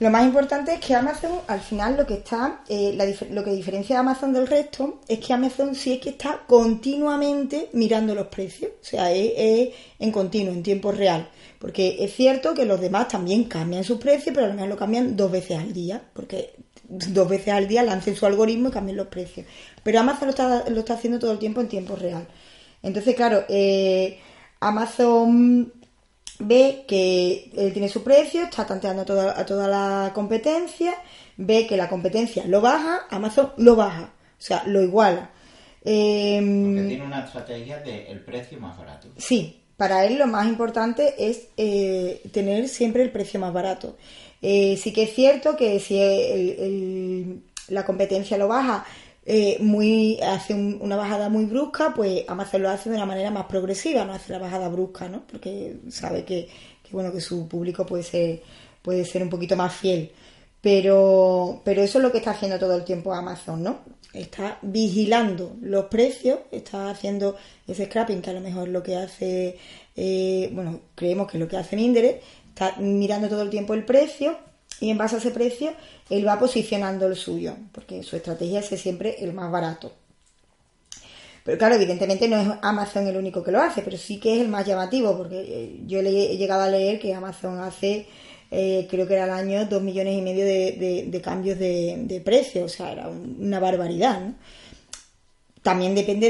Lo 0.00 0.08
más 0.08 0.24
importante 0.24 0.72
es 0.72 0.80
que 0.80 0.94
Amazon, 0.94 1.42
al 1.46 1.60
final, 1.60 1.98
lo 1.98 2.06
que 2.06 2.14
está, 2.14 2.62
eh, 2.70 2.96
lo 3.32 3.44
que 3.44 3.50
diferencia 3.50 3.98
a 3.98 4.00
Amazon 4.00 4.32
del 4.32 4.46
resto 4.46 5.00
es 5.06 5.18
que 5.18 5.34
Amazon 5.34 5.74
sí 5.74 5.92
es 5.92 6.00
que 6.00 6.08
está 6.08 6.40
continuamente 6.46 7.68
mirando 7.74 8.14
los 8.14 8.28
precios, 8.28 8.72
o 8.80 8.84
sea, 8.84 9.12
es, 9.12 9.74
en 9.98 10.10
continuo, 10.10 10.54
en 10.54 10.62
tiempo 10.62 10.90
real. 10.90 11.28
Porque 11.58 11.98
es 12.00 12.14
cierto 12.14 12.54
que 12.54 12.64
los 12.64 12.80
demás 12.80 13.08
también 13.08 13.44
cambian 13.44 13.84
sus 13.84 13.98
precios, 13.98 14.34
pero 14.34 14.46
al 14.46 14.54
menos 14.54 14.70
lo 14.70 14.76
cambian 14.78 15.18
dos 15.18 15.30
veces 15.30 15.58
al 15.58 15.74
día, 15.74 16.02
porque 16.14 16.54
dos 16.88 17.28
veces 17.28 17.52
al 17.52 17.68
día 17.68 17.82
lancen 17.82 18.16
su 18.16 18.24
algoritmo 18.24 18.68
y 18.68 18.72
cambian 18.72 18.96
los 18.96 19.08
precios. 19.08 19.46
Pero 19.82 20.00
Amazon 20.00 20.28
lo 20.28 20.30
está, 20.30 20.64
lo 20.70 20.80
está 20.80 20.94
haciendo 20.94 21.18
todo 21.18 21.32
el 21.32 21.38
tiempo 21.38 21.60
en 21.60 21.68
tiempo 21.68 21.94
real. 21.94 22.26
Entonces, 22.82 23.14
claro, 23.14 23.44
eh, 23.50 24.18
Amazon 24.60 25.74
ve 26.40 26.84
que 26.88 27.50
él 27.56 27.72
tiene 27.72 27.88
su 27.88 28.02
precio, 28.02 28.42
está 28.42 28.66
tanteando 28.66 29.02
a 29.02 29.04
toda, 29.04 29.40
a 29.40 29.46
toda 29.46 29.68
la 29.68 30.12
competencia, 30.12 30.94
ve 31.36 31.66
que 31.66 31.76
la 31.76 31.88
competencia 31.88 32.44
lo 32.46 32.60
baja, 32.60 33.06
Amazon 33.10 33.52
lo 33.58 33.76
baja, 33.76 34.12
o 34.38 34.42
sea, 34.42 34.64
lo 34.66 34.82
iguala. 34.82 35.30
Em, 35.82 36.74
Porque 36.74 36.88
tiene 36.88 37.04
una 37.04 37.24
estrategia 37.24 37.78
de 37.78 38.10
el 38.10 38.20
precio 38.20 38.58
más 38.58 38.76
barato. 38.76 39.08
Sí, 39.16 39.62
para 39.76 40.04
él 40.04 40.18
lo 40.18 40.26
más 40.26 40.46
importante 40.46 41.14
es 41.18 41.48
eh, 41.56 42.22
tener 42.32 42.68
siempre 42.68 43.02
el 43.02 43.10
precio 43.10 43.40
más 43.40 43.52
barato. 43.52 43.96
Eh, 44.42 44.76
sí 44.76 44.92
que 44.92 45.04
es 45.04 45.14
cierto 45.14 45.56
que 45.56 45.78
si 45.80 47.42
la 47.68 47.84
competencia 47.84 48.36
lo 48.36 48.48
baja, 48.48 48.84
eh, 49.26 49.58
muy 49.60 50.18
hace 50.22 50.54
una 50.54 50.96
bajada 50.96 51.28
muy 51.28 51.44
brusca, 51.44 51.92
pues 51.94 52.24
Amazon 52.26 52.62
lo 52.62 52.70
hace 52.70 52.90
de 52.90 52.96
una 52.96 53.06
manera 53.06 53.30
más 53.30 53.46
progresiva, 53.46 54.04
no 54.04 54.14
hace 54.14 54.32
la 54.32 54.38
bajada 54.38 54.68
brusca, 54.68 55.08
¿no? 55.08 55.26
Porque 55.30 55.76
sabe 55.90 56.24
que, 56.24 56.48
bueno 56.90 57.12
que 57.12 57.20
su 57.20 57.46
público 57.46 57.86
puede 57.86 58.02
ser 58.02 58.42
puede 58.82 59.04
ser 59.04 59.22
un 59.22 59.30
poquito 59.30 59.56
más 59.56 59.74
fiel. 59.74 60.10
Pero, 60.60 61.62
pero 61.64 61.82
eso 61.82 61.98
es 61.98 62.02
lo 62.04 62.12
que 62.12 62.18
está 62.18 62.32
haciendo 62.32 62.58
todo 62.58 62.76
el 62.76 62.84
tiempo 62.84 63.14
Amazon, 63.14 63.62
¿no? 63.62 63.80
Está 64.12 64.58
vigilando 64.62 65.56
los 65.62 65.86
precios, 65.86 66.40
está 66.50 66.90
haciendo 66.90 67.36
ese 67.66 67.86
scrapping, 67.86 68.20
que 68.20 68.30
a 68.30 68.34
lo 68.34 68.40
mejor 68.40 68.68
lo 68.68 68.82
que 68.82 68.96
hace, 68.96 69.56
eh, 69.96 70.50
bueno, 70.52 70.80
creemos 70.94 71.30
que 71.30 71.36
es 71.38 71.40
lo 71.40 71.48
que 71.48 71.56
hace 71.56 71.76
Mindere, 71.76 72.20
está 72.48 72.76
mirando 72.78 73.28
todo 73.28 73.42
el 73.42 73.50
tiempo 73.50 73.72
el 73.74 73.84
precio 73.84 74.36
y 74.80 74.90
en 74.90 74.98
base 74.98 75.16
a 75.16 75.18
ese 75.18 75.30
precio 75.30 75.72
él 76.08 76.26
va 76.26 76.38
posicionando 76.38 77.06
el 77.06 77.16
suyo, 77.16 77.54
porque 77.72 78.02
su 78.02 78.16
estrategia 78.16 78.60
es 78.60 78.66
siempre 78.80 79.16
el 79.20 79.32
más 79.32 79.50
barato. 79.50 79.92
Pero 81.44 81.58
claro, 81.58 81.74
evidentemente 81.74 82.28
no 82.28 82.36
es 82.36 82.48
Amazon 82.62 83.06
el 83.06 83.16
único 83.16 83.42
que 83.42 83.50
lo 83.50 83.60
hace, 83.60 83.82
pero 83.82 83.96
sí 83.96 84.18
que 84.18 84.34
es 84.34 84.40
el 84.40 84.48
más 84.48 84.66
llamativo, 84.66 85.16
porque 85.16 85.40
eh, 85.40 85.80
yo 85.86 86.00
he 86.00 86.36
llegado 86.36 86.62
a 86.62 86.68
leer 86.68 86.98
que 86.98 87.14
Amazon 87.14 87.60
hace, 87.60 88.06
eh, 88.50 88.86
creo 88.90 89.06
que 89.06 89.14
era 89.14 89.24
al 89.24 89.30
año, 89.30 89.66
dos 89.66 89.82
millones 89.82 90.18
y 90.18 90.22
medio 90.22 90.44
de, 90.44 91.20
cambios 91.22 91.58
de, 91.58 92.22
precio, 92.24 92.64
o 92.64 92.68
sea, 92.68 92.92
era 92.92 93.08
una 93.08 93.58
barbaridad. 93.58 94.32
También 95.62 95.94
depende 95.94 96.28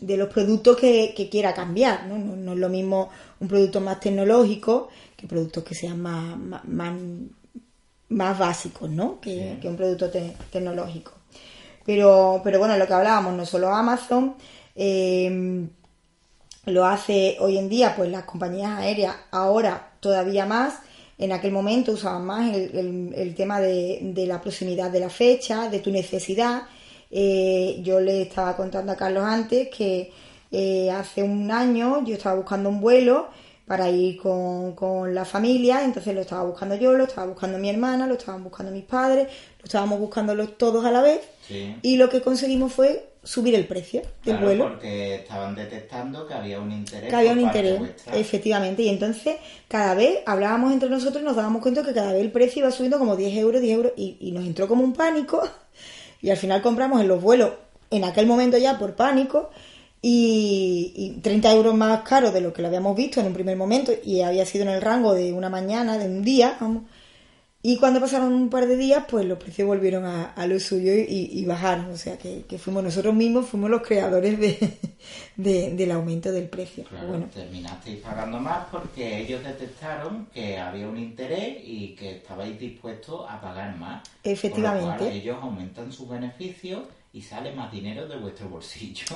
de, 0.00 0.16
los 0.16 0.28
productos 0.28 0.76
que, 0.76 1.28
quiera 1.30 1.52
cambiar, 1.54 2.06
¿no? 2.06 2.18
¿no? 2.18 2.52
es 2.52 2.58
lo 2.58 2.68
mismo 2.68 3.10
un 3.40 3.48
producto 3.48 3.80
más 3.80 4.00
tecnológico 4.00 4.88
que 5.16 5.26
productos 5.26 5.64
que 5.64 5.74
sean 5.74 6.00
más, 6.00 6.36
más, 8.08 8.38
básicos, 8.38 8.90
¿no? 8.90 9.20
Que, 9.20 9.58
un 9.64 9.76
producto 9.76 10.10
tecnológico. 10.10 11.12
Pero, 11.84 12.40
pero 12.44 12.58
bueno, 12.58 12.76
lo 12.76 12.86
que 12.86 12.92
hablábamos, 12.92 13.34
no 13.34 13.46
solo 13.46 13.74
Amazon, 13.74 14.34
eh, 14.74 15.68
lo 16.66 16.84
hace 16.84 17.36
hoy 17.40 17.58
en 17.58 17.68
día, 17.68 17.94
pues 17.96 18.10
las 18.10 18.24
compañías 18.24 18.78
aéreas, 18.78 19.16
ahora 19.30 19.92
todavía 20.00 20.46
más, 20.46 20.80
en 21.18 21.32
aquel 21.32 21.52
momento 21.52 21.92
usaban 21.92 22.26
más 22.26 22.54
el, 22.54 23.34
tema 23.36 23.60
de, 23.60 24.24
la 24.26 24.40
proximidad 24.40 24.90
de 24.90 25.00
la 25.00 25.08
fecha, 25.08 25.70
de 25.70 25.78
tu 25.78 25.90
necesidad. 25.90 26.62
Eh, 27.10 27.80
yo 27.82 28.00
le 28.00 28.22
estaba 28.22 28.56
contando 28.56 28.92
a 28.92 28.96
Carlos 28.96 29.24
antes 29.24 29.68
que 29.68 30.12
eh, 30.50 30.90
hace 30.90 31.22
un 31.22 31.50
año 31.50 32.04
yo 32.04 32.14
estaba 32.14 32.36
buscando 32.36 32.68
un 32.68 32.80
vuelo 32.80 33.28
para 33.66 33.90
ir 33.90 34.16
con, 34.16 35.14
la 35.14 35.24
familia, 35.24 35.84
entonces 35.84 36.14
lo 36.14 36.20
estaba 36.20 36.44
buscando 36.44 36.76
yo, 36.76 36.92
lo 36.92 37.04
estaba 37.04 37.26
buscando 37.26 37.58
mi 37.58 37.68
hermana, 37.68 38.06
lo 38.06 38.14
estaban 38.14 38.44
buscando 38.44 38.70
mis 38.70 38.84
padres, 38.84 39.26
lo 39.58 39.64
estábamos 39.64 39.98
buscando 39.98 40.36
todos 40.50 40.84
a 40.84 40.90
la 40.90 41.02
vez 41.02 41.20
y 41.82 41.96
lo 41.96 42.08
que 42.08 42.20
conseguimos 42.20 42.72
fue 42.72 43.08
subir 43.24 43.56
el 43.56 43.66
precio 43.66 44.02
del 44.24 44.38
vuelo. 44.38 44.68
Porque 44.68 45.16
estaban 45.16 45.56
detectando 45.56 46.28
que 46.28 46.34
había 46.34 46.60
un 46.60 46.70
interés. 46.70 47.10
Que 47.10 47.16
había 47.16 47.32
un 47.32 47.40
interés, 47.40 47.80
efectivamente. 48.12 48.82
Y 48.82 48.88
entonces 48.88 49.36
cada 49.66 49.94
vez 49.94 50.20
hablábamos 50.26 50.72
entre 50.72 50.88
nosotros 50.88 51.22
y 51.22 51.24
nos 51.24 51.34
dábamos 51.34 51.60
cuenta 51.60 51.82
que 51.82 51.92
cada 51.92 52.12
vez 52.12 52.22
el 52.22 52.30
precio 52.30 52.60
iba 52.60 52.70
subiendo 52.70 52.98
como 52.98 53.16
10 53.16 53.36
euros, 53.36 53.60
10 53.60 53.74
euros 53.74 53.92
y, 53.96 54.16
y 54.20 54.30
nos 54.30 54.44
entró 54.44 54.68
como 54.68 54.84
un 54.84 54.92
pánico 54.92 55.42
y 56.22 56.30
al 56.30 56.36
final 56.36 56.62
compramos 56.62 57.00
en 57.00 57.08
los 57.08 57.20
vuelos 57.20 57.50
en 57.90 58.04
aquel 58.04 58.26
momento 58.26 58.58
ya 58.58 58.78
por 58.78 58.94
pánico 58.94 59.50
y, 60.02 61.18
30 61.22 61.52
euros 61.52 61.74
más 61.74 62.02
caro 62.02 62.30
de 62.30 62.40
lo 62.40 62.52
que 62.52 62.62
lo 62.62 62.68
habíamos 62.68 62.96
visto 62.96 63.20
en 63.20 63.26
un 63.26 63.34
primer 63.34 63.56
momento 63.56 63.92
y 64.04 64.20
había 64.20 64.46
sido 64.46 64.64
en 64.64 64.70
el 64.70 64.80
rango 64.80 65.14
de 65.14 65.32
una 65.32 65.48
mañana, 65.48 65.98
de 65.98 66.06
un 66.06 66.22
día, 66.22 66.56
vamos. 66.60 66.84
Y 67.68 67.78
cuando 67.78 67.98
pasaron 67.98 68.32
un 68.32 68.48
par 68.48 68.68
de 68.68 68.76
días, 68.76 69.06
pues 69.08 69.26
los 69.26 69.38
precios 69.38 69.66
volvieron 69.66 70.04
a, 70.04 70.46
lo 70.46 70.60
suyo 70.60 70.92
y, 70.94 71.44
bajaron. 71.46 71.86
O 71.86 71.96
sea, 71.96 72.16
que, 72.16 72.44
fuimos 72.58 72.84
nosotros 72.84 73.12
mismos, 73.12 73.46
fuimos 73.46 73.68
los 73.70 73.82
creadores 73.82 74.38
de, 74.38 74.78
del 75.74 75.90
aumento 75.90 76.30
del 76.30 76.48
precio. 76.48 76.84
Claro, 76.84 77.08
bueno. 77.08 77.26
terminasteis 77.34 77.98
pagando 77.98 78.38
más 78.38 78.68
porque 78.70 79.18
ellos 79.18 79.42
detectaron 79.42 80.28
que 80.32 80.58
había 80.58 80.86
un 80.86 80.96
interés 80.96 81.58
y 81.64 81.96
que 81.96 82.18
estabais 82.18 82.56
dispuestos 82.56 83.26
a 83.28 83.40
pagar 83.40 83.76
más. 83.76 84.08
Efectivamente. 84.22 85.10
ellos 85.10 85.36
aumentan 85.42 85.90
sus 85.90 86.08
beneficios 86.08 86.82
y 87.12 87.20
sale 87.20 87.52
más 87.52 87.72
dinero 87.72 88.06
de 88.06 88.16
vuestro 88.16 88.48
bolsillo. 88.48 89.06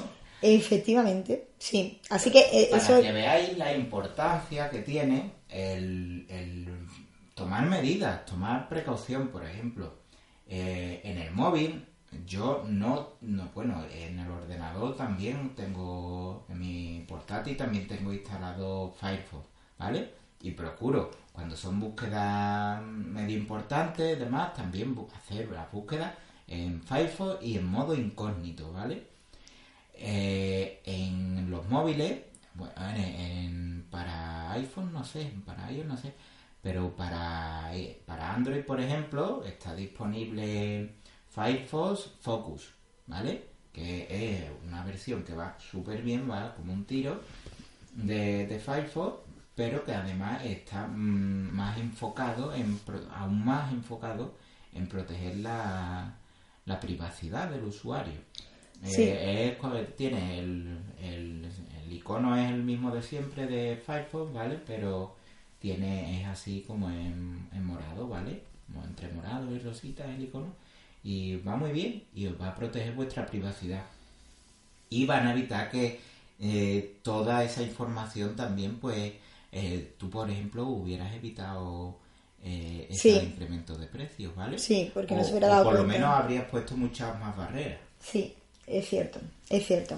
Efectivamente, 0.43 1.49
sí. 1.59 2.01
Así 2.09 2.31
que 2.31 2.41
eh, 2.53 2.69
Para 2.71 3.01
que 3.01 3.13
veáis 3.13 3.59
la 3.59 3.75
importancia 3.75 4.71
que 4.71 4.81
tiene 4.81 5.33
el, 5.49 6.69
tomar 7.35 7.67
medidas, 7.67 8.25
tomar 8.25 8.69
precaución, 8.69 9.29
por 9.29 9.45
ejemplo. 9.45 10.01
Eh, 10.47 11.01
en 11.05 11.19
el 11.19 11.31
móvil, 11.33 11.87
yo 12.27 12.65
no, 12.67 13.11
no, 13.21 13.51
bueno, 13.55 13.85
en 13.93 14.19
el 14.19 14.31
ordenador 14.31 14.97
también 14.97 15.55
tengo, 15.55 16.45
en 16.49 16.59
mi 16.59 17.05
portátil 17.07 17.57
también 17.57 17.87
tengo 17.87 18.13
instalado 18.13 18.93
Firefox, 18.99 19.47
¿vale? 19.79 20.15
Y 20.41 20.53
procuro, 20.53 21.11
cuando 21.33 21.57
son 21.57 21.79
búsquedas 21.79 22.83
medio 22.83 23.37
importantes, 23.37 24.19
demás, 24.19 24.55
también 24.55 24.97
hacer 25.15 25.51
las 25.51 25.71
búsquedas 25.71 26.15
en 26.49 26.83
Firefox 26.83 27.43
y 27.43 27.59
en 27.59 27.67
modo 27.67 27.95
incógnito, 27.95 28.73
¿vale? 28.73 29.10
Eh, 30.03 30.81
en 30.87 31.51
los 31.51 31.69
móviles, 31.69 32.21
bueno, 32.55 32.73
para 33.91 34.53
iPhone 34.53 34.93
no 34.93 35.05
sé, 35.05 35.31
para 35.45 35.71
iOS 35.71 35.87
no 35.87 35.97
sé, 35.97 36.15
pero 36.63 36.97
para, 36.97 37.75
eh, 37.77 38.01
para 38.07 38.35
Android, 38.35 38.65
por 38.65 38.81
ejemplo, 38.81 39.45
está 39.45 39.75
disponible 39.75 40.95
Firefox 41.29 42.13
Focus, 42.21 42.73
¿vale? 43.07 43.45
Que 43.73 44.07
es 44.11 44.51
una 44.67 44.85
versión 44.85 45.23
que 45.23 45.35
va 45.35 45.59
súper 45.59 46.03
bien, 46.03 46.31
va 46.31 46.55
como 46.55 46.73
un 46.73 46.85
tiro 46.87 47.21
de, 47.95 48.61
Firefox, 48.65 49.19
pero 49.55 49.85
que 49.85 49.93
además 49.95 50.43
está 50.45 50.87
mm, 50.87 51.53
más 51.53 51.79
enfocado, 51.79 52.55
en, 52.55 52.81
aún 53.15 53.45
más 53.45 53.71
enfocado 53.71 54.35
en 54.73 54.89
proteger 54.89 55.37
la, 55.37 56.15
la 56.65 56.81
privacidad 56.81 57.51
del 57.51 57.65
usuario. 57.65 58.21
Eh, 58.83 59.59
tiene 59.97 60.39
el, 60.39 60.79
el, 61.03 61.51
icono 61.91 62.37
es 62.37 62.51
el 62.51 62.63
mismo 62.63 62.91
de 62.91 63.03
siempre 63.03 63.47
de 63.47 63.77
Firefox, 63.77 64.33
¿vale? 64.33 64.59
Pero 64.67 65.17
tiene 65.59 66.21
es 66.21 66.27
así 66.27 66.65
como 66.67 66.91
en, 66.91 67.49
morado, 67.65 68.09
¿vale? 68.09 68.43
Como 68.67 68.85
entre 68.85 69.13
morado 69.13 69.55
y 69.55 69.59
rosita 69.59 70.05
el 70.15 70.25
icono. 70.25 70.55
Y 71.03 71.37
va 71.37 71.57
muy 71.57 71.73
bien 71.73 72.05
y 72.15 72.27
os 72.27 72.41
va 72.41 72.49
a 72.49 72.55
proteger 72.55 72.95
vuestra 72.95 73.27
privacidad. 73.27 73.85
Y 74.89 75.07
van 75.07 75.27
a 75.27 75.33
evitar 75.33 75.71
que 75.71 76.01
eh, 76.39 76.97
toda 77.03 77.45
esa 77.45 77.63
información 77.63 78.35
también, 78.35 78.77
pues, 78.77 79.13
eh, 79.53 79.95
tú, 79.99 80.09
por 80.09 80.31
ejemplo, 80.31 80.67
hubieras 80.67 81.15
evitado 81.15 81.99
eh, 82.43 82.87
ese 82.89 83.23
incremento 83.23 83.77
de 83.77 83.87
precios, 83.87 84.35
¿vale? 84.35 84.59
Sí, 84.59 84.91
porque 84.95 85.15
no 85.15 85.23
se 85.23 85.33
hubiera 85.33 85.49
dado 85.49 85.65
Por 85.65 85.75
lo 85.75 85.85
menos 85.85 86.09
habrías 86.09 86.45
puesto 86.47 86.77
muchas 86.77 87.19
más 87.21 87.37
barreras. 87.37 87.81
Sí, 87.99 88.35
es 88.71 88.89
cierto, 88.89 89.21
es 89.49 89.67
cierto. 89.67 89.97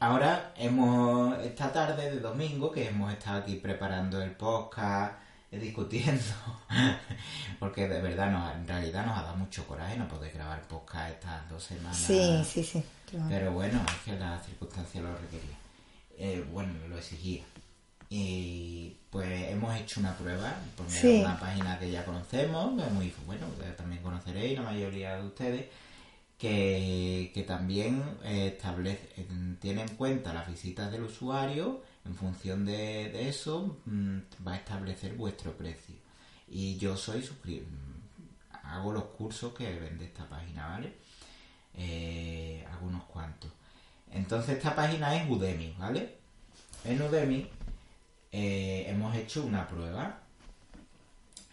Ahora 0.00 0.52
hemos, 0.56 1.36
esta 1.40 1.72
tarde 1.72 2.10
de 2.12 2.20
domingo, 2.20 2.70
que 2.70 2.86
hemos 2.88 3.12
estado 3.12 3.38
aquí 3.40 3.56
preparando 3.56 4.22
el 4.22 4.30
podcast, 4.32 5.14
eh, 5.50 5.58
discutiendo, 5.58 6.22
porque 7.58 7.88
de 7.88 8.00
verdad 8.00 8.30
nos, 8.30 8.54
en 8.54 8.68
realidad 8.68 9.06
nos 9.06 9.18
ha 9.18 9.22
dado 9.22 9.36
mucho 9.36 9.66
coraje 9.66 9.96
no 9.96 10.06
poder 10.06 10.32
grabar 10.32 10.60
podcast 10.68 11.10
estas 11.14 11.48
dos 11.50 11.64
semanas. 11.64 11.96
Sí, 11.96 12.42
sí, 12.44 12.62
sí. 12.62 12.82
Pero 13.28 13.52
bueno, 13.52 13.80
es 13.88 13.96
que 14.04 14.18
la 14.18 14.38
circunstancia 14.40 15.00
lo 15.00 15.16
requería. 15.16 15.56
Eh, 16.18 16.44
bueno, 16.52 16.72
lo 16.88 16.98
exigía. 16.98 17.42
Y 18.10 18.96
pues 19.10 19.50
hemos 19.50 19.74
hecho 19.76 20.00
una 20.00 20.14
prueba, 20.16 20.54
pues 20.76 20.88
mira, 20.90 21.00
Sí. 21.00 21.20
una 21.24 21.38
página 21.40 21.78
que 21.78 21.90
ya 21.90 22.04
conocemos, 22.04 22.78
que 22.80 22.86
es 22.86 22.92
muy 22.92 23.12
bueno, 23.26 23.46
que 23.58 23.64
también 23.72 24.02
conoceréis 24.02 24.58
la 24.58 24.64
mayoría 24.64 25.16
de 25.16 25.26
ustedes, 25.26 25.66
que, 26.38 27.30
también 27.46 28.02
eh, 28.24 28.48
establece, 28.56 29.08
en- 29.16 29.56
tiene 29.60 29.82
en 29.82 29.88
cuenta 29.96 30.32
las 30.32 30.48
visitas 30.48 30.90
del 30.92 31.02
usuario, 31.02 31.82
en 32.04 32.14
función 32.14 32.64
de, 32.64 33.10
de 33.10 33.28
eso 33.28 33.78
mm, 33.86 34.18
va 34.46 34.52
a 34.52 34.56
establecer 34.56 35.14
vuestro 35.14 35.52
precio. 35.56 35.96
Y 36.48 36.76
yo 36.78 36.96
soy 36.96 37.22
hago 38.64 38.92
los 38.92 39.04
cursos 39.04 39.52
que 39.54 39.78
vende 39.78 40.04
esta 40.06 40.28
página, 40.28 40.66
¿vale? 40.68 40.94
Eh, 41.74 42.66
hago 42.72 42.86
unos 42.86 43.04
cuantos. 43.04 43.50
Entonces 44.12 44.56
esta 44.56 44.74
página 44.74 45.14
es 45.16 45.28
Udemy, 45.28 45.74
¿vale? 45.78 46.16
En 46.84 47.00
Udemy 47.02 47.48
eh, 48.32 48.84
hemos 48.88 49.14
hecho 49.16 49.44
una 49.44 49.66
prueba. 49.68 50.20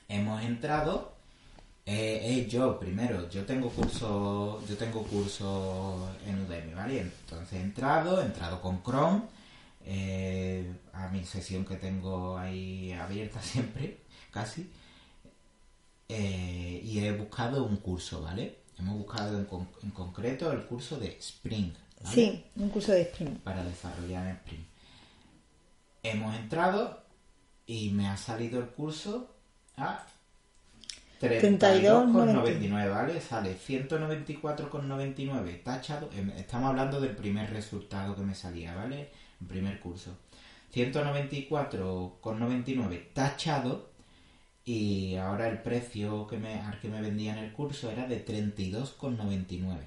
Hemos 0.08 0.44
entrado. 0.44 1.15
Eh, 1.86 2.20
eh, 2.24 2.48
yo 2.50 2.80
primero, 2.80 3.30
yo 3.30 3.46
tengo 3.46 3.70
curso, 3.70 4.64
yo 4.68 4.76
tengo 4.78 5.04
curso 5.04 6.10
en 6.26 6.42
Udemy, 6.46 6.74
¿vale? 6.74 7.02
Entonces 7.02 7.54
he 7.60 7.62
entrado, 7.62 8.22
he 8.22 8.26
entrado 8.26 8.60
con 8.62 8.82
Chrome 8.84 9.22
eh, 9.86 10.68
a 10.94 11.10
mi 11.10 11.24
sesión 11.26 11.64
que 11.64 11.76
tengo 11.76 12.38
ahí 12.38 12.92
abierta 12.94 13.40
siempre, 13.44 14.00
casi. 14.32 14.70
eh, 16.10 16.82
y 16.84 17.00
he 17.00 17.12
buscado 17.12 17.64
un 17.66 17.78
curso, 17.78 18.22
¿vale? 18.22 18.60
Hemos 18.78 18.98
buscado 18.98 19.38
en, 19.40 19.46
con- 19.46 19.70
en 19.84 19.92
concreto 19.92 20.52
el 20.52 20.66
curso 20.66 20.98
de 21.00 21.18
Spring, 21.20 21.72
¿vale? 22.02 22.16
Sí, 22.16 22.46
un 22.58 22.70
curso 22.70 22.92
de 22.92 23.02
Spring. 23.04 23.38
para 23.44 23.64
desarrollar 23.64 24.26
en 24.28 24.36
Spring. 24.38 24.66
Hemos 26.04 26.36
entrado 26.36 27.04
y 27.66 27.90
me 27.92 28.08
ha 28.08 28.18
salido 28.18 28.60
el 28.60 28.68
curso 28.70 29.36
a 29.78 30.06
32,99, 31.20 32.90
¿vale? 32.90 33.22
Sale 33.22 33.56
194,99 33.58 35.64
tachado. 35.64 36.10
Estamos 36.38 36.70
hablando 36.70 37.00
del 37.00 37.16
primer 37.16 37.50
resultado 37.52 38.16
que 38.16 38.22
me 38.24 38.36
salía, 38.36 38.76
¿vale? 38.76 39.10
El 39.42 39.48
primer 39.48 39.80
curso. 39.80 40.18
194,99 40.74 43.14
tachado 43.14 43.90
y 44.66 45.16
ahora 45.16 45.48
el 45.48 45.60
precio 45.62 46.28
que 46.28 46.38
me, 46.38 46.56
al 46.60 46.80
que 46.80 46.90
me 46.90 47.02
vendían 47.02 47.38
el 47.38 47.54
curso 47.54 47.90
era 47.92 48.08
de 48.08 48.26
32,99. 48.26 49.78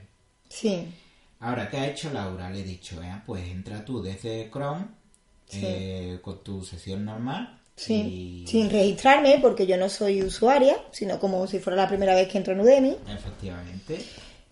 Sí, 0.49 0.87
Ahora, 1.41 1.69
¿qué 1.71 1.77
ha 1.77 1.87
hecho 1.89 2.11
Laura? 2.13 2.51
Le 2.51 2.61
he 2.61 2.65
dicho, 2.65 3.01
eh, 3.03 3.23
pues 3.25 3.47
entra 3.49 3.85
tú 3.85 4.03
desde 4.03 4.51
Chrome 4.51 4.87
Sí. 5.47 5.61
eh, 5.63 6.19
con 6.21 6.43
tu 6.43 6.65
sesión 6.65 7.05
normal. 7.05 7.58
Sí. 7.79 8.43
y- 8.45 8.47
Sin 8.47 8.69
registrarme, 8.71 9.39
porque 9.41 9.67
yo 9.67 9.77
no 9.79 9.89
soy 9.89 10.23
usuaria, 10.23 10.77
sino 10.91 11.19
como 11.19 11.47
si 11.47 11.59
fuera 11.59 11.77
la 11.83 11.89
primera 11.89 12.15
vez 12.15 12.29
que 12.29 12.37
entro 12.39 12.53
en 12.53 12.61
Udemy. 12.61 12.97
Efectivamente. 13.09 13.99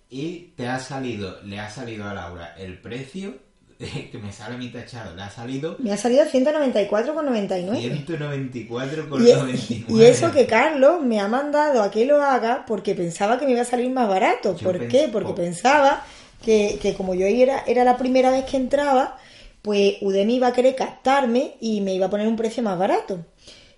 Y 0.09 0.53
te 0.57 0.67
ha 0.69 0.79
salido, 0.79 1.41
le 1.43 1.59
ha 1.61 1.69
salido 1.69 2.05
a 2.07 2.15
Laura 2.15 2.55
el 2.57 2.79
precio 2.81 3.35
que 3.79 4.19
me 4.23 4.33
sale 4.33 4.57
mi 4.57 4.69
tachado. 4.71 5.15
Le 5.15 5.23
ha 5.23 5.29
salido 5.31 5.77
Me 5.81 5.93
ha 5.93 5.97
salido 5.97 6.25
194,99. 6.25 8.07
194,99. 8.07 9.85
Y, 9.89 9.95
y 9.99 10.05
eso 10.05 10.33
que 10.33 10.47
Carlos 10.47 11.03
me 11.03 11.21
ha 11.21 11.29
mandado 11.29 11.83
a 11.83 11.91
que 11.91 12.05
lo 12.07 12.23
haga 12.23 12.65
porque 12.67 12.95
pensaba 12.95 13.39
que 13.39 13.47
me 13.47 13.53
iba 13.53 13.63
a 13.63 13.67
salir 13.67 13.91
más 13.91 14.09
barato. 14.09 14.57
Yo 14.57 14.65
¿Por 14.73 14.89
qué? 14.89 15.09
Porque 15.13 15.33
pensaba 15.33 16.05
que, 16.45 16.79
que 16.81 16.95
como 16.95 17.15
yo 17.15 17.27
era, 17.27 17.65
era 17.67 17.85
la 17.85 17.97
primera 17.97 18.31
vez 18.31 18.45
que 18.45 18.57
entraba, 18.57 19.19
pues 19.67 19.97
Udemy 20.03 20.37
iba 20.37 20.49
a 20.49 20.55
querer 20.55 20.77
captarme 20.77 21.57
y 21.61 21.83
me 21.83 21.95
iba 21.95 22.07
a 22.07 22.11
poner 22.11 22.29
un 22.29 22.37
precio 22.37 22.63
más 22.63 22.79
barato. 22.79 23.27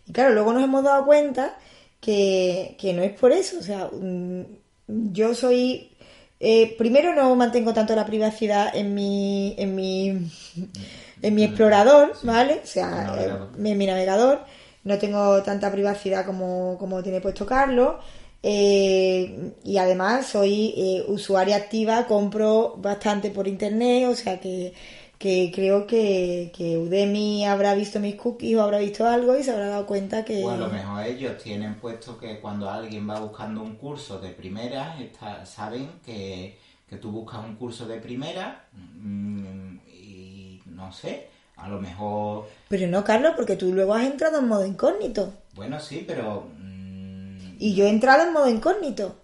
Y 0.07 0.12
claro, 0.12 0.35
luego 0.35 0.53
nos 0.53 0.62
hemos 0.64 0.85
dado 0.85 1.05
cuenta 1.07 1.57
que, 2.01 2.77
que 2.81 2.92
no 2.94 3.03
es 3.03 3.12
por 3.18 3.33
eso. 3.33 3.59
O 3.59 3.62
sea, 3.62 3.90
mm, 3.92 4.42
yo 4.87 5.35
soy... 5.35 5.90
eh, 6.40 6.74
primero 6.79 7.14
no 7.14 7.35
mantengo 7.37 7.72
tanto 7.74 7.94
la 7.96 8.07
privacidad 8.07 8.74
en 8.77 8.94
mi... 8.94 9.55
En 9.59 9.74
mi 9.74 10.09
en 11.22 11.35
mi 11.35 11.44
explorador, 11.44 12.18
¿vale? 12.22 12.61
O 12.64 12.66
sea, 12.66 12.88
Navegador. 12.90 13.51
eh, 13.57 13.70
en 13.70 13.79
mi 13.79 13.87
navegador 13.87 14.44
no 14.85 14.98
tengo 14.98 15.42
tanta 15.42 15.70
privacidad 15.72 16.24
como, 16.27 16.77
como 16.79 17.03
tiene 17.03 17.20
puesto 17.20 17.44
Carlos. 17.46 17.96
eh, 18.42 19.53
y 19.64 19.79
además 19.79 20.27
soy 20.29 20.74
eh, 20.77 21.05
usuaria 21.09 21.57
activa, 21.57 22.07
compro 22.07 22.77
bastante 22.79 23.31
por 23.31 23.48
internet, 23.48 24.07
o 24.09 24.14
sea 24.14 24.38
que, 24.40 24.72
que 25.18 25.50
creo 25.54 25.87
que, 25.87 26.52
que 26.57 26.78
Udemy 26.78 27.44
habrá 27.44 27.74
visto 27.74 27.98
mis 27.98 28.14
cookies 28.14 28.57
o 28.57 28.62
habrá 28.62 28.78
visto 28.78 29.07
algo 29.07 29.37
y 29.37 29.42
se 29.42 29.50
habrá 29.50 29.66
dado 29.68 29.87
cuenta 29.87 30.24
que... 30.24 30.44
O 30.44 30.50
a 30.50 30.57
lo 30.57 30.68
mejor 30.68 31.04
ellos 31.04 31.42
tienen 31.42 31.74
puesto 31.74 32.16
que 32.18 32.38
cuando 32.40 32.70
alguien 32.70 33.09
va 33.09 33.18
buscando 33.18 33.62
un 33.62 33.74
curso 33.76 34.20
de 34.20 34.31
primera, 34.31 34.96
está- 35.00 35.44
saben 35.44 35.90
que, 36.07 36.57
que 36.88 36.96
tú 36.96 37.11
buscas 37.11 37.44
un 37.44 37.57
curso 37.57 37.87
de 37.87 37.98
primera 37.98 38.64
mm, 38.72 39.76
y 39.92 40.62
no 40.66 40.92
sé, 40.92 41.28
a 41.57 41.68
lo 41.68 41.81
mejor, 41.81 42.46
Pero 42.68 42.87
no, 42.87 43.02
Carlos, 43.02 43.33
porque 43.37 43.57
tú 43.57 43.72
luego 43.74 43.94
has 43.94 44.07
entrado 44.07 44.38
en 44.38 44.46
modo 44.46 44.64
incógnito. 44.64 45.33
bueno, 45.57 45.81
sí, 45.81 46.04
pero... 46.07 46.46
mm, 46.57 47.57
Y 47.59 47.74
yo 47.74 47.87
he 47.87 47.90
entrado 47.90 48.22
en 48.24 48.33
modo 48.33 48.48
incógnito. 48.48 49.16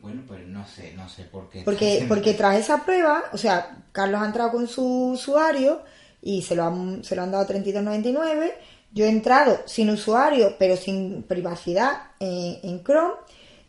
Bueno, 0.00 0.22
pues 0.26 0.46
no 0.46 0.66
sé, 0.66 0.94
no 0.96 1.08
sé 1.08 1.24
por 1.24 1.50
qué. 1.50 1.60
Porque, 1.62 2.06
porque 2.08 2.32
tras 2.32 2.56
esa 2.58 2.84
prueba, 2.84 3.24
o 3.32 3.36
sea, 3.36 3.81
Carlos 3.92 4.20
ha 4.20 4.26
entrado 4.26 4.52
con 4.52 4.66
su 4.66 5.12
usuario 5.12 5.82
y 6.20 6.42
se 6.42 6.54
lo 6.56 6.64
han, 6.64 7.04
se 7.04 7.14
lo 7.14 7.22
han 7.22 7.30
dado 7.30 7.46
32.99. 7.46 8.52
Yo 8.92 9.04
he 9.04 9.08
entrado 9.08 9.60
sin 9.66 9.90
usuario, 9.90 10.56
pero 10.58 10.76
sin 10.76 11.22
privacidad 11.22 12.10
en, 12.20 12.58
en 12.62 12.82
Chrome 12.84 13.14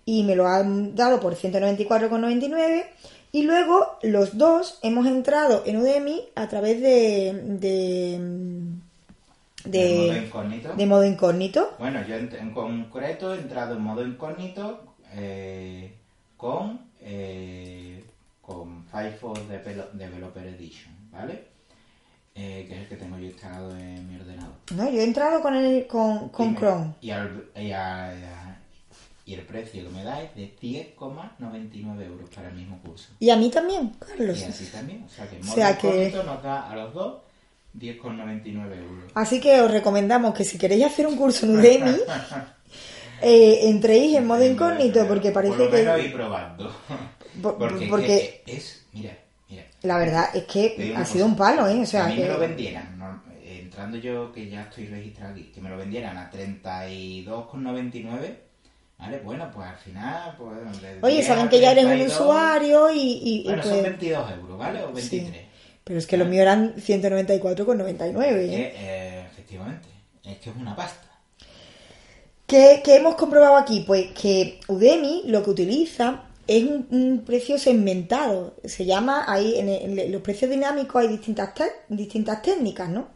y 0.05 0.23
me 0.23 0.35
lo 0.35 0.47
han 0.47 0.95
dado 0.95 1.19
por 1.19 1.35
194,99. 1.35 2.85
Y 3.31 3.43
luego 3.43 3.97
los 4.03 4.37
dos 4.37 4.77
hemos 4.83 5.07
entrado 5.07 5.63
en 5.65 5.77
Udemy 5.77 6.21
a 6.35 6.47
través 6.47 6.79
de, 6.81 7.33
de, 7.43 8.19
¿De 9.65 9.97
modo 9.97 10.17
incógnito? 10.17 10.73
de 10.75 10.85
modo 10.85 11.03
incógnito. 11.05 11.73
Bueno, 11.79 12.05
yo 12.07 12.15
en, 12.15 12.29
en 12.35 12.53
concreto 12.53 13.33
he 13.33 13.39
entrado 13.39 13.75
en 13.75 13.81
modo 13.81 14.05
incógnito 14.05 14.83
eh, 15.13 15.95
con, 16.37 16.79
eh, 17.01 18.03
con 18.45 18.85
Firefox 18.91 19.39
Devel- 19.49 19.91
Developer 19.93 20.45
Edition, 20.45 20.93
¿vale? 21.11 21.45
Eh, 22.35 22.65
que 22.67 22.75
es 22.75 22.81
el 22.81 22.87
que 22.89 22.95
tengo 22.97 23.17
yo 23.17 23.25
instalado 23.25 23.75
en 23.77 24.09
mi 24.09 24.19
ordenador. 24.19 24.53
No, 24.75 24.89
yo 24.89 24.99
he 24.99 25.03
entrado 25.03 25.41
con, 25.41 25.55
el, 25.55 25.87
con, 25.87 26.29
con 26.29 26.47
Y 26.47 26.49
me- 26.51 26.57
Chrome. 26.59 26.93
Y, 27.01 27.09
al- 27.11 27.45
y 27.55 27.71
a- 27.71 28.59
y 29.25 29.33
el 29.35 29.41
precio 29.43 29.83
que 29.83 29.89
me 29.89 30.03
da 30.03 30.21
es 30.21 30.35
de 30.35 30.53
10,99 30.59 32.03
euros 32.05 32.29
para 32.31 32.49
el 32.49 32.55
mismo 32.55 32.77
curso. 32.79 33.09
Y 33.19 33.29
a 33.29 33.37
mí 33.37 33.49
también, 33.49 33.93
Carlos. 33.99 34.39
Y 34.41 34.43
así 34.43 34.65
también, 34.65 35.03
o 35.05 35.09
sea 35.09 35.29
que 35.29 35.39
O 35.39 35.43
sea 35.43 35.77
que- 35.77 36.11
nos 36.25 36.43
da 36.43 36.69
a 36.69 36.75
los 36.75 36.93
dos 36.93 37.21
10,99 37.73 38.75
euros. 38.77 39.11
Así 39.13 39.39
que 39.39 39.61
os 39.61 39.71
recomendamos 39.71 40.33
que 40.33 40.43
si 40.43 40.57
queréis 40.57 40.83
hacer 40.85 41.07
un 41.07 41.15
curso 41.15 41.45
en 41.45 41.55
Udemy, 41.57 41.95
eh, 43.21 43.69
entréis 43.69 44.15
en 44.17 44.27
modo 44.27 44.43
incógnito, 44.45 45.07
porque 45.07 45.31
parece 45.31 45.55
Por 45.55 45.65
lo 45.67 45.71
menos 45.71 45.95
que... 45.99 46.05
ir 46.07 46.13
probando. 46.13 46.75
Por- 47.41 47.57
Porque, 47.89 48.43
es 48.45 48.83
que 48.91 48.97
mira, 48.97 49.17
mira. 49.49 49.63
La 49.81 49.97
verdad 49.97 50.29
es 50.33 50.43
que 50.43 50.93
ha 50.95 51.05
sido 51.05 51.25
cosa. 51.25 51.31
un 51.31 51.35
palo, 51.37 51.67
¿eh? 51.67 51.81
O 51.81 51.85
sea, 51.85 52.07
mí 52.07 52.17
me 52.17 52.27
lo 52.27 52.39
que... 52.39 52.47
vendieran, 52.47 52.97
no, 52.97 53.21
eh, 53.41 53.59
entrando 53.63 53.97
yo 53.97 54.31
que 54.31 54.49
ya 54.49 54.63
estoy 54.63 54.87
registrado 54.87 55.33
aquí, 55.33 55.43
que 55.53 55.61
me 55.61 55.69
lo 55.69 55.77
vendieran 55.77 56.17
a 56.17 56.29
32,99, 56.31 58.35
¿vale? 58.97 59.19
Bueno, 59.19 59.49
pues 59.53 59.67
al 59.67 59.77
final, 59.77 60.35
pues... 60.37 60.57
Oye, 61.01 61.15
10 61.15 61.27
saben 61.27 61.49
que 61.49 61.59
ya 61.59 61.71
eres 61.71 61.83
un 61.85 61.91
32, 61.91 62.19
usuario 62.19 62.91
y... 62.93 62.99
y- 62.99 63.41
y 63.41 63.43
Bueno, 63.45 63.61
pues- 63.61 63.73
son 63.73 63.83
22 63.83 64.31
euros, 64.31 64.57
¿vale? 64.57 64.83
O 64.83 64.95
sí. 64.97 65.17
23. 65.19 65.45
Pero 65.83 65.99
es 65.99 66.07
que 66.07 66.15
los 66.17 66.27
míos 66.29 66.41
eran 66.43 66.75
194,99, 66.75 68.15
¿eh? 68.15 68.49
Que, 68.49 68.73
eh, 68.77 69.25
efectivamente, 69.31 69.87
es 70.23 70.37
que 70.37 70.49
es 70.49 70.55
una 70.55 70.75
pasta. 70.75 71.01
¿Qué, 72.47 72.81
qué 72.85 72.95
hemos 72.97 73.15
comprobado 73.15 73.57
aquí? 73.57 73.83
Pues 73.85 74.11
que 74.11 74.59
Udemy 74.67 75.23
lo 75.25 75.43
que 75.43 75.49
utiliza 75.49 76.23
es 76.47 76.63
un, 76.63 76.87
un 76.91 77.23
precio 77.25 77.57
segmentado. 77.57 78.55
Se 78.65 78.85
llama, 78.85 79.25
ahí 79.27 79.55
en, 79.57 80.11
los 80.11 80.21
precios 80.21 80.49
dinámicos 80.51 81.01
hay 81.01 81.07
distintas, 81.07 81.51
distintas 81.89 82.41
técnicas, 82.41 82.89
¿no? 82.89 83.07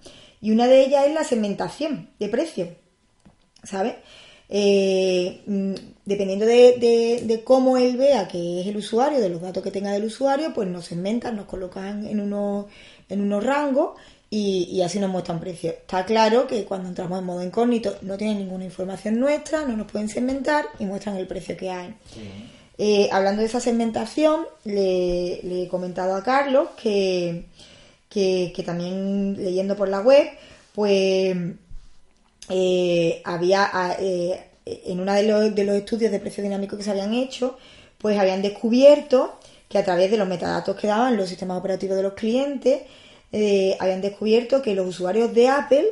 Y 0.42 0.52
una 0.52 0.68
de 0.68 0.86
ellas 0.86 1.08
es 1.08 1.14
la 1.14 1.24
segmentación 1.24 2.10
de 2.20 2.30
precios, 2.30 2.70
¿sabes? 3.64 3.96
Eh, 4.50 5.42
mm, 5.46 5.74
dependiendo 6.06 6.46
de, 6.46 6.78
de- 6.80 7.24
de 7.26 7.44
cómo 7.44 7.78
él 7.78 7.98
vea 7.98 8.28
que 8.30 8.62
es 8.62 8.68
el 8.68 8.78
usuario, 8.78 9.20
de 9.20 9.30
los 9.30 9.42
datos 9.42 9.62
que 9.62 9.72
tenga 9.72 9.92
del 9.92 10.06
usuario, 10.06 10.54
pues 10.54 10.68
nos 10.70 10.86
segmentan, 10.86 11.36
nos 11.36 11.48
colocan 11.48 12.08
en 12.08 12.22
unos, 12.22 12.68
en 13.10 13.20
unos 13.22 13.44
rangos 13.44 14.00
y, 14.30 14.70
y 14.72 14.82
así 14.84 15.00
nos 15.00 15.10
muestran 15.10 15.40
precios. 15.42 15.74
Está 15.74 16.06
claro 16.06 16.48
que 16.48 16.64
cuando 16.64 16.88
entramos 16.88 17.20
en 17.20 17.26
modo 17.26 17.44
incógnito 17.44 17.98
no 18.04 18.16
tienen 18.18 18.38
ninguna 18.38 18.64
información 18.64 19.20
nuestra, 19.20 19.66
no 19.66 19.76
nos 19.76 19.92
pueden 19.92 20.08
segmentar 20.08 20.66
y 20.80 20.86
muestran 20.86 21.18
el 21.18 21.28
precio 21.28 21.58
que 21.58 21.70
hay. 21.70 21.94
Sí. 22.14 22.22
Eh, 22.80 23.10
hablando 23.12 23.42
de 23.42 23.48
esa 23.48 23.60
segmentación, 23.60 24.46
le, 24.64 25.64
he 25.64 25.68
comentado 25.68 26.16
a 26.16 26.24
Carlos 26.24 26.70
que, 26.82 27.46
que, 28.10 28.64
también 28.66 29.36
leyendo 29.44 29.76
por 29.76 29.90
la 29.90 30.02
web, 30.02 30.28
pues 30.74 31.36
eh, 32.50 33.22
había 33.26 33.98
eh, 34.00 34.46
en 34.66 35.00
uno 35.00 35.14
de 35.14 35.24
los, 35.24 35.56
de 35.56 35.64
los 35.64 35.76
estudios 35.76 36.12
de 36.12 36.20
precio 36.20 36.44
dinámico 36.44 36.78
que 36.78 36.84
se 36.84 36.92
habían 36.92 37.14
hecho, 37.14 37.58
pues 37.98 38.20
habían 38.20 38.44
descubierto 38.44 39.40
que 39.70 39.80
a 39.80 39.84
través 39.84 40.12
de 40.12 40.18
los 40.18 40.28
metadatos 40.28 40.76
que 40.76 40.88
daban 40.88 41.18
los 41.18 41.30
sistemas 41.30 41.58
operativos 41.58 41.98
de 41.98 42.04
los 42.04 42.14
clientes, 42.14 42.84
habían 43.80 44.02
descubierto 44.02 44.62
que 44.62 44.76
los 44.76 44.88
usuarios 44.88 45.34
de 45.34 45.50
Apple 45.50 45.86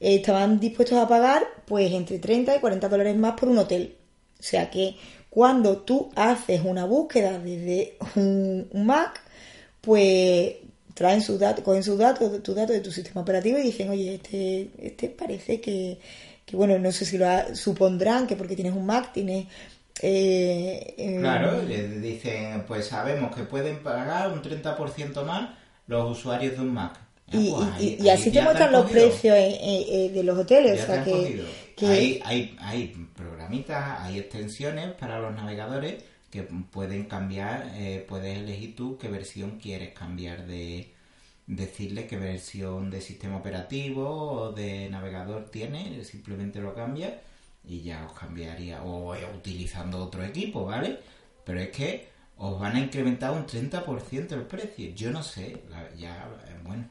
estaban 0.00 0.60
dispuestos 0.60 0.98
a 0.98 1.08
pagar 1.08 1.44
pues 1.64 1.90
entre 1.92 2.18
30 2.18 2.56
y 2.56 2.60
40 2.60 2.88
dólares 2.88 3.16
más 3.16 3.38
por 3.38 3.48
un 3.48 3.58
hotel. 3.58 3.96
O 4.38 4.42
sea 4.42 4.70
que 4.70 4.96
cuando 5.36 5.76
tú 5.76 6.10
haces 6.16 6.62
una 6.64 6.86
búsqueda 6.86 7.38
desde 7.38 7.98
un, 8.14 8.70
Mac, 8.72 9.20
pues 9.82 10.54
traen 10.94 11.20
sus 11.20 11.38
datos, 11.38 11.62
cogen 11.62 11.82
sus 11.82 11.98
datos, 11.98 12.42
tus 12.42 12.56
datos 12.56 12.74
de 12.74 12.80
tu 12.80 12.90
sistema 12.90 13.20
operativo 13.20 13.58
y 13.58 13.64
dicen, 13.64 13.90
oye, 13.90 14.14
este, 14.14 14.70
este 14.78 15.10
parece 15.10 15.60
que, 15.60 15.98
que 16.46 16.56
bueno, 16.56 16.78
no 16.78 16.90
sé 16.90 17.04
si 17.04 17.18
lo 17.18 17.26
supondrán 17.54 18.26
que 18.26 18.34
porque 18.34 18.56
tienes 18.56 18.72
un 18.72 18.86
Mac 18.86 19.12
tienes... 19.12 19.46
Eh, 20.00 20.94
eh, 20.96 21.16
claro, 21.20 21.60
dicen, 21.60 22.64
pues 22.66 22.86
sabemos 22.86 23.36
que 23.36 23.42
pueden 23.42 23.82
pagar 23.82 24.32
un 24.32 24.40
30% 24.40 25.22
más 25.22 25.50
los 25.86 26.18
usuarios 26.18 26.54
de 26.54 26.60
un 26.62 26.72
Mac. 26.72 26.98
y, 27.30 27.50
pues 27.50 28.08
así 28.10 28.30
te 28.30 28.40
muestran 28.40 28.72
los 28.72 28.90
precios 28.90 29.36
eh, 29.36 30.10
de 30.14 30.22
los 30.22 30.38
hoteles. 30.38 30.82
O 30.82 30.86
sea 30.86 31.04
que, 31.04 31.44
Hay, 31.82 32.22
hay, 32.24 32.56
hay 32.58 32.94
hay 34.02 34.18
extensiones 34.18 34.92
para 34.94 35.18
los 35.20 35.34
navegadores 35.34 36.04
que 36.30 36.42
pueden 36.42 37.04
cambiar, 37.04 37.72
puedes 38.08 38.38
elegir 38.38 38.76
tú 38.76 38.98
qué 38.98 39.08
versión 39.08 39.58
quieres 39.58 39.94
cambiar 39.94 40.46
de, 40.46 40.92
decirle 41.46 42.06
qué 42.06 42.16
versión 42.16 42.90
de 42.90 43.00
sistema 43.00 43.36
operativo 43.36 44.08
o 44.08 44.52
de 44.52 44.88
navegador 44.90 45.48
tiene, 45.50 46.04
simplemente 46.04 46.60
lo 46.60 46.74
cambia 46.74 47.20
y 47.64 47.82
ya 47.82 48.06
os 48.06 48.12
cambiaría, 48.18 48.82
o 48.82 49.14
utilizando 49.36 50.04
otro 50.04 50.24
equipo, 50.24 50.64
¿vale? 50.64 51.00
Pero 51.44 51.60
es 51.60 51.70
que 51.70 52.08
os 52.36 52.60
van 52.60 52.76
a 52.76 52.80
incrementar 52.80 53.32
un 53.32 53.46
30% 53.46 54.32
el 54.32 54.42
precio. 54.42 54.90
Yo 54.94 55.10
no 55.10 55.22
sé, 55.22 55.62
ya, 55.96 56.28
bueno, 56.64 56.88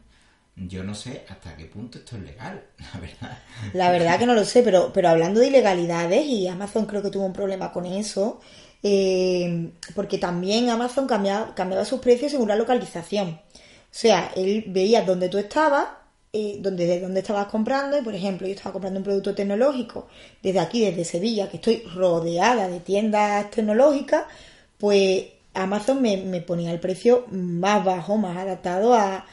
yo 0.56 0.84
no 0.84 0.96
sé 0.96 1.26
hasta 1.30 1.56
qué 1.58 1.66
punto 1.66 1.98
esto 1.98 2.16
es 2.16 2.24
legal, 2.24 2.64
la 2.94 3.00
verdad. 3.00 3.38
La 3.74 3.92
verdad 3.92 4.20
que 4.20 4.26
no 4.26 4.34
lo 4.34 4.46
sé, 4.46 4.64
pero, 4.64 4.92
pero 4.94 5.10
hablando 5.10 5.40
de 5.40 5.48
ilegalidades, 5.48 6.26
y 6.26 6.48
Amazon 6.48 6.86
creo 6.86 7.02
que 7.02 7.10
tuvo 7.10 7.26
un 7.26 7.34
problema 7.34 7.72
con 7.72 7.86
eso, 7.86 8.40
eh, 8.84 9.72
porque 9.94 10.18
también 10.18 10.70
Amazon 10.70 11.08
cambiaba, 11.08 11.54
cambiaba 11.56 11.86
sus 11.86 12.00
precios 12.00 12.32
según 12.32 12.48
la 12.48 12.56
localización. 12.56 13.30
O 13.30 13.98
sea, 13.98 14.32
él 14.36 14.66
veía 14.68 15.04
dónde 15.04 15.30
tú 15.30 15.38
estabas, 15.38 15.88
eh, 16.32 16.58
dónde, 16.60 16.86
de 16.86 17.02
dónde 17.02 17.20
estabas 17.22 17.48
comprando, 17.48 17.98
y 17.98 18.02
por 18.02 18.16
ejemplo, 18.16 18.48
yo 18.48 18.54
estaba 18.54 18.74
comprando 18.74 19.00
un 19.00 19.04
producto 19.04 19.36
tecnológico 19.36 20.08
desde 20.42 20.60
aquí, 20.60 20.86
desde 20.86 21.04
Sevilla, 21.06 21.50
que 21.50 21.58
estoy 21.58 21.84
rodeada 21.94 22.68
de 22.68 22.80
tiendas 22.80 23.52
tecnológicas, 23.52 24.26
pues 24.78 25.26
Amazon 25.54 26.02
me, 26.02 26.42
ponía 26.42 26.72
el 26.72 26.80
precio 26.80 27.26
más 27.32 27.84
bajo, 27.84 28.18
más 28.18 28.38
adaptado 28.38 28.94
a, 28.94 29.26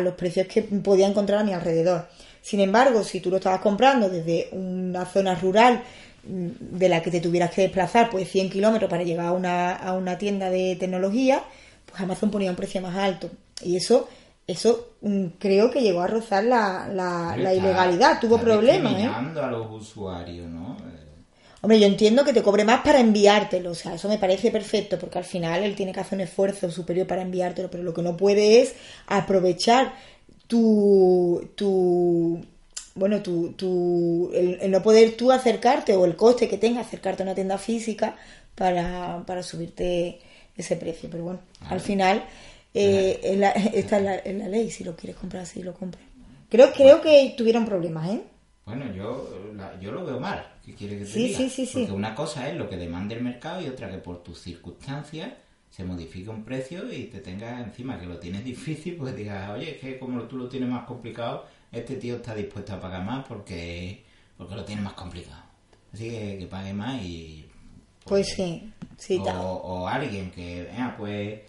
los 0.00 0.14
precios 0.14 0.46
que 0.46 0.62
podía 0.62 1.06
encontrar 1.06 1.40
a 1.40 1.44
mi 1.44 1.52
alrededor. 1.52 2.06
Sin 2.42 2.60
embargo, 2.60 3.02
si 3.04 3.20
tú 3.20 3.30
lo 3.30 3.36
estabas 3.36 3.60
comprando 3.60 4.08
desde 4.08 4.48
una 4.52 5.04
zona 5.04 5.34
rural 5.34 5.82
mm, 6.26 6.78
de 6.78 6.88
la 6.88 7.02
que 7.02 7.10
te 7.10 7.20
tuvieras 7.20 7.50
que 7.50 7.62
desplazar 7.62 8.10
pues 8.10 8.30
100 8.30 8.50
kilómetros 8.50 8.88
para 8.88 9.02
llegar 9.02 9.26
a 9.26 9.32
una, 9.32 9.74
a 9.74 9.92
una 9.94 10.16
tienda 10.16 10.48
de 10.48 10.76
tecnología, 10.76 11.42
pues 11.84 12.00
Amazon 12.00 12.30
ponía 12.30 12.50
un 12.50 12.56
precio 12.56 12.80
más 12.80 12.96
alto. 12.96 13.30
Y 13.62 13.76
eso, 13.76 14.08
eso 14.46 14.92
mm, 15.02 15.24
creo 15.38 15.70
que 15.70 15.82
llegó 15.82 16.00
a 16.00 16.06
rozar 16.06 16.44
la, 16.44 16.88
la, 16.88 17.54
ilegalidad, 17.54 18.20
tuvo 18.20 18.38
problemas. 18.38 18.94
¿eh? 18.94 19.08
a 19.08 19.50
los 19.50 19.70
usuarios, 19.70 20.48
¿no? 20.48 20.76
Hombre, 21.60 21.80
yo 21.80 21.86
entiendo 21.86 22.24
que 22.24 22.32
te 22.32 22.42
cobre 22.42 22.64
más 22.64 22.82
para 22.82 23.00
enviártelo, 23.00 23.72
o 23.72 23.74
sea, 23.74 23.94
eso 23.94 24.08
me 24.08 24.18
parece 24.18 24.50
perfecto, 24.50 24.98
porque 24.98 25.18
al 25.18 25.24
final 25.24 25.64
él 25.64 25.74
tiene 25.74 25.92
que 25.92 26.00
hacer 26.00 26.16
un 26.16 26.22
esfuerzo 26.22 26.70
superior 26.70 27.06
para 27.06 27.22
enviártelo, 27.22 27.68
pero 27.70 27.82
lo 27.82 27.92
que 27.92 28.02
no 28.02 28.16
puede 28.16 28.62
es 28.62 28.74
aprovechar 29.08 29.92
tu, 30.46 31.50
tu 31.56 32.40
bueno, 32.94 33.22
tu, 33.22 33.52
tu, 33.52 34.30
el, 34.34 34.70
no 34.70 34.82
poder 34.82 35.16
tú 35.16 35.30
acercarte 35.30 35.96
o 35.96 36.04
el 36.04 36.16
coste 36.16 36.48
que 36.48 36.58
tenga 36.58 36.80
acercarte 36.80 37.22
a 37.22 37.26
una 37.26 37.34
tienda 37.34 37.58
física 37.58 38.16
para, 38.54 39.22
para 39.26 39.42
subirte 39.42 40.20
ese 40.56 40.76
precio. 40.76 41.08
Pero 41.10 41.24
bueno, 41.24 41.40
al 41.68 41.80
final 41.80 42.24
eh, 42.74 43.20
está 43.74 43.98
en 44.24 44.38
la, 44.40 44.48
ley, 44.48 44.70
si 44.70 44.84
lo 44.84 44.96
quieres 44.96 45.16
comprar, 45.16 45.46
si 45.46 45.62
lo 45.62 45.74
compras. 45.74 46.04
Creo, 46.50 46.72
creo 46.72 47.00
que 47.00 47.34
tuvieron 47.36 47.64
problemas, 47.64 48.10
¿eh? 48.10 48.20
Bueno, 48.68 48.92
yo, 48.92 49.26
yo 49.80 49.92
lo 49.92 50.04
veo 50.04 50.20
mal. 50.20 50.46
¿Qué 50.62 50.74
quiere 50.74 50.98
que 50.98 51.06
te 51.06 51.18
diga? 51.18 51.38
Sí, 51.38 51.48
sí, 51.48 51.64
sí. 51.64 51.78
Porque 51.78 51.92
una 51.92 52.14
cosa 52.14 52.50
es 52.50 52.56
lo 52.56 52.68
que 52.68 52.76
demanda 52.76 53.14
el 53.14 53.22
mercado 53.22 53.62
y 53.62 53.66
otra 53.66 53.90
que 53.90 53.96
por 53.96 54.22
tus 54.22 54.40
circunstancias 54.40 55.32
se 55.70 55.84
modifica 55.84 56.30
un 56.30 56.44
precio 56.44 56.92
y 56.92 57.04
te 57.04 57.20
tengas 57.20 57.64
encima 57.64 57.98
que 57.98 58.04
lo 58.04 58.18
tienes 58.18 58.44
difícil, 58.52 58.96
pues 58.96 59.16
digas, 59.16 59.48
oye, 59.50 59.70
es 59.70 59.78
que 59.78 59.98
como 59.98 60.20
tú 60.24 60.36
lo 60.36 60.50
tienes 60.50 60.68
más 60.68 60.84
complicado, 60.84 61.46
este 61.72 61.96
tío 61.96 62.16
está 62.16 62.34
dispuesto 62.34 62.74
a 62.74 62.80
pagar 62.80 63.02
más 63.04 63.24
porque, 63.26 64.04
porque 64.36 64.54
lo 64.54 64.64
tiene 64.66 64.82
más 64.82 64.92
complicado. 64.92 65.42
Así 65.90 66.10
que, 66.10 66.36
que 66.38 66.46
pague 66.46 66.74
más 66.74 67.02
y... 67.02 67.46
Pues, 68.04 68.26
pues 68.26 68.34
sí, 68.34 68.70
sí. 68.98 69.18
O, 69.18 69.30
o 69.30 69.88
alguien 69.88 70.30
que, 70.30 70.68
ah, 70.78 70.94
pues 70.98 71.40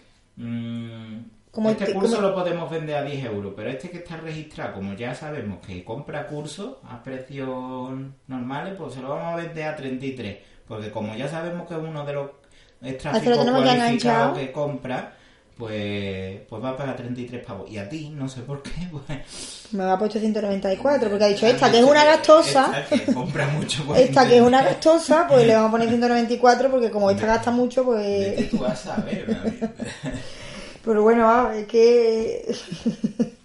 Este 1.52 1.92
curso 1.92 2.20
lo 2.20 2.32
podemos 2.32 2.70
vender 2.70 2.96
a 2.96 3.02
10 3.02 3.24
euros, 3.24 3.52
pero 3.56 3.70
este 3.70 3.90
que 3.90 3.98
está 3.98 4.16
registrado, 4.16 4.74
como 4.74 4.94
ya 4.94 5.14
sabemos 5.16 5.58
que 5.66 5.84
compra 5.84 6.28
cursos 6.28 6.76
a 6.88 7.02
precios 7.02 7.90
normales, 8.28 8.74
pues 8.78 8.94
se 8.94 9.02
lo 9.02 9.08
vamos 9.08 9.34
a 9.34 9.36
vender 9.36 9.66
a 9.66 9.74
33. 9.74 10.38
Porque 10.68 10.92
como 10.92 11.16
ya 11.16 11.28
sabemos 11.28 11.66
que 11.66 11.74
uno 11.74 12.06
de 12.06 12.12
los 12.12 12.30
tráfico 13.00 13.44
cualificados 13.44 14.38
que, 14.38 14.52
compra, 14.52 15.12
pues, 15.58 16.40
pues 16.48 16.62
va 16.62 16.70
a 16.70 16.76
pagar 16.76 16.96
33 16.96 17.44
pavos. 17.44 17.68
Y 17.68 17.78
a 17.78 17.88
ti, 17.88 18.10
no 18.10 18.28
sé 18.28 18.42
por 18.42 18.62
qué, 18.62 18.70
pues... 18.92 19.68
Me 19.72 19.84
va 19.84 19.94
a 19.94 19.98
poner 19.98 20.20
194, 20.20 21.10
porque 21.10 21.24
ha 21.24 21.28
dicho 21.28 21.46
esta 21.46 21.70
que 21.70 21.80
es 21.80 21.84
una 21.84 22.04
gastosa... 22.04 22.80
Esta 22.80 22.96
que 22.96 23.12
compra 23.12 23.48
mucho. 23.48 23.82
Pues, 23.86 24.00
esta 24.02 24.28
que 24.28 24.36
es 24.36 24.42
una 24.42 24.62
gastosa, 24.62 25.26
pues 25.28 25.46
le 25.46 25.54
vamos 25.54 25.68
a 25.68 25.72
poner 25.72 25.88
194, 25.90 26.70
porque 26.70 26.90
como 26.90 27.10
esta 27.10 27.26
gasta 27.26 27.50
mucho, 27.50 27.84
pues... 27.84 28.50
tú 28.50 28.58
vas 28.58 28.86
a 28.86 28.96
ver, 29.02 29.36
Pero 30.84 31.02
bueno, 31.02 31.50
es 31.52 31.66
que... 31.66 32.54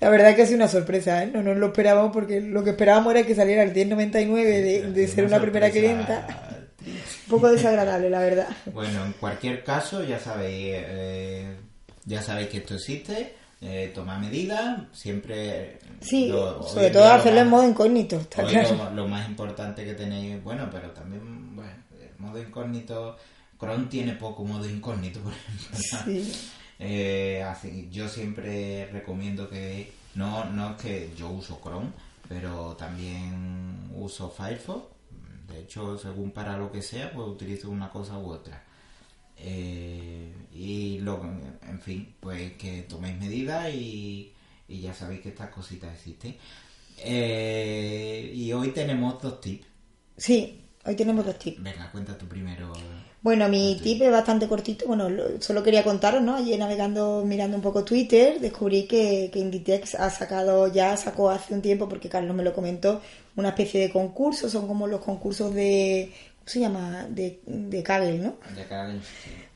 La 0.00 0.08
verdad 0.08 0.34
que 0.34 0.42
ha 0.42 0.46
sido 0.46 0.56
una 0.56 0.68
sorpresa, 0.68 1.22
¿eh? 1.22 1.26
No 1.26 1.42
nos 1.42 1.56
lo 1.58 1.66
esperábamos 1.66 2.12
porque 2.12 2.40
lo 2.40 2.64
que 2.64 2.70
esperábamos 2.70 3.14
era 3.14 3.26
que 3.26 3.34
saliera 3.34 3.62
el 3.62 3.74
1099 3.74 4.62
de, 4.62 4.90
de 4.90 5.08
ser 5.08 5.26
una 5.26 5.38
primera 5.38 5.70
clienta. 5.70 6.26
Un 6.86 7.30
poco 7.30 7.48
desagradable, 7.52 8.08
la 8.08 8.20
verdad. 8.20 8.48
Bueno, 8.72 9.04
en 9.04 9.12
cualquier 9.12 9.62
caso, 9.62 10.02
ya 10.02 10.18
sabéis, 10.18 10.76
eh, 10.76 11.56
ya 12.06 12.22
sabéis 12.22 12.48
que 12.48 12.56
esto 12.58 12.74
existe. 12.74 13.34
Eh, 13.60 13.92
toma 13.94 14.18
medidas, 14.18 14.80
siempre... 14.92 15.78
Sí, 16.00 16.32
sobre 16.66 16.88
todo 16.88 17.04
hacerlo 17.04 17.40
en 17.40 17.48
modo 17.48 17.68
incógnito, 17.68 18.16
está 18.16 18.42
claro. 18.42 18.90
Lo, 18.94 19.06
más 19.06 19.28
importante 19.28 19.84
que 19.84 19.92
tenéis, 19.92 20.42
bueno, 20.42 20.66
pero 20.72 20.90
también, 20.92 21.54
bueno, 21.54 21.70
modo 22.16 22.40
incógnito, 22.40 23.18
Chrome 23.58 23.86
tiene 23.90 24.14
poco 24.14 24.44
modo 24.44 24.66
incógnito, 24.66 25.20
por 25.20 25.34
ejemplo. 25.34 25.78
Sí. 26.06 26.32
Eh, 26.82 27.42
así, 27.42 27.88
yo 27.92 28.08
siempre 28.08 28.86
recomiendo 28.86 29.50
que, 29.50 29.92
no, 30.14 30.46
no 30.46 30.70
es 30.70 30.76
que 30.82 31.12
yo 31.14 31.28
uso 31.28 31.60
Chrome, 31.62 31.90
pero 32.28 32.74
también 32.76 33.90
uso 33.94 34.30
Firefox. 34.30 34.86
De 35.46 35.60
hecho, 35.60 35.98
según 35.98 36.30
para 36.30 36.56
lo 36.56 36.72
que 36.72 36.80
sea, 36.80 37.12
pues 37.12 37.28
utilizo 37.28 37.70
una 37.70 37.90
cosa 37.90 38.18
u 38.18 38.30
otra. 38.30 38.64
Eh, 39.36 40.32
y 40.52 40.98
lo, 41.00 41.22
en 41.22 41.80
fin, 41.80 42.14
pues 42.20 42.52
que 42.54 42.82
toméis 42.82 43.18
medidas 43.18 43.72
y, 43.74 44.32
ya 44.68 44.94
sabéis 44.94 45.20
que 45.20 45.30
estas 45.30 45.50
cositas 45.50 45.92
existen. 45.94 46.36
Eh, 46.98 48.32
y 48.34 48.52
hoy 48.52 48.70
tenemos 48.70 49.20
dos 49.20 49.40
tips. 49.40 49.66
Sí, 50.16 50.59
hoy 50.84 50.96
tenemos 50.96 51.24
dos 51.24 51.38
tips. 51.38 51.62
Venga, 51.62 51.90
cuenta 51.90 52.16
tú 52.16 52.26
primero. 52.26 52.72
Bueno, 53.22 53.48
mi 53.50 53.78
tip 53.82 54.00
es 54.00 54.10
bastante 54.10 54.48
cortito. 54.48 54.86
Bueno, 54.86 55.08
solo 55.40 55.62
quería 55.62 55.84
contaros, 55.84 56.22
¿no? 56.22 56.36
Ayer 56.36 56.58
navegando, 56.58 57.22
mirando 57.26 57.56
un 57.56 57.62
poco 57.62 57.84
Twitter, 57.84 58.40
descubrí 58.40 58.84
que, 58.84 59.28
que 59.30 59.38
Inditex 59.38 59.94
ha 59.96 60.08
sacado, 60.08 60.68
ya 60.72 60.96
sacó 60.96 61.28
hace 61.28 61.52
un 61.52 61.60
tiempo, 61.60 61.86
porque 61.86 62.08
Carlos 62.08 62.34
me 62.34 62.42
lo 62.42 62.54
comentó, 62.54 63.02
una 63.36 63.50
especie 63.50 63.80
de 63.80 63.90
concurso. 63.90 64.48
Son 64.48 64.66
como 64.66 64.86
los 64.86 65.00
concursos 65.00 65.52
de, 65.52 66.10
¿cómo 66.38 66.48
se 66.48 66.60
llama? 66.60 67.06
De, 67.10 67.40
de 67.44 67.82
Kaggle, 67.82 68.18
¿no? 68.18 68.36
De 68.56 68.64
Kaggle, 68.64 69.00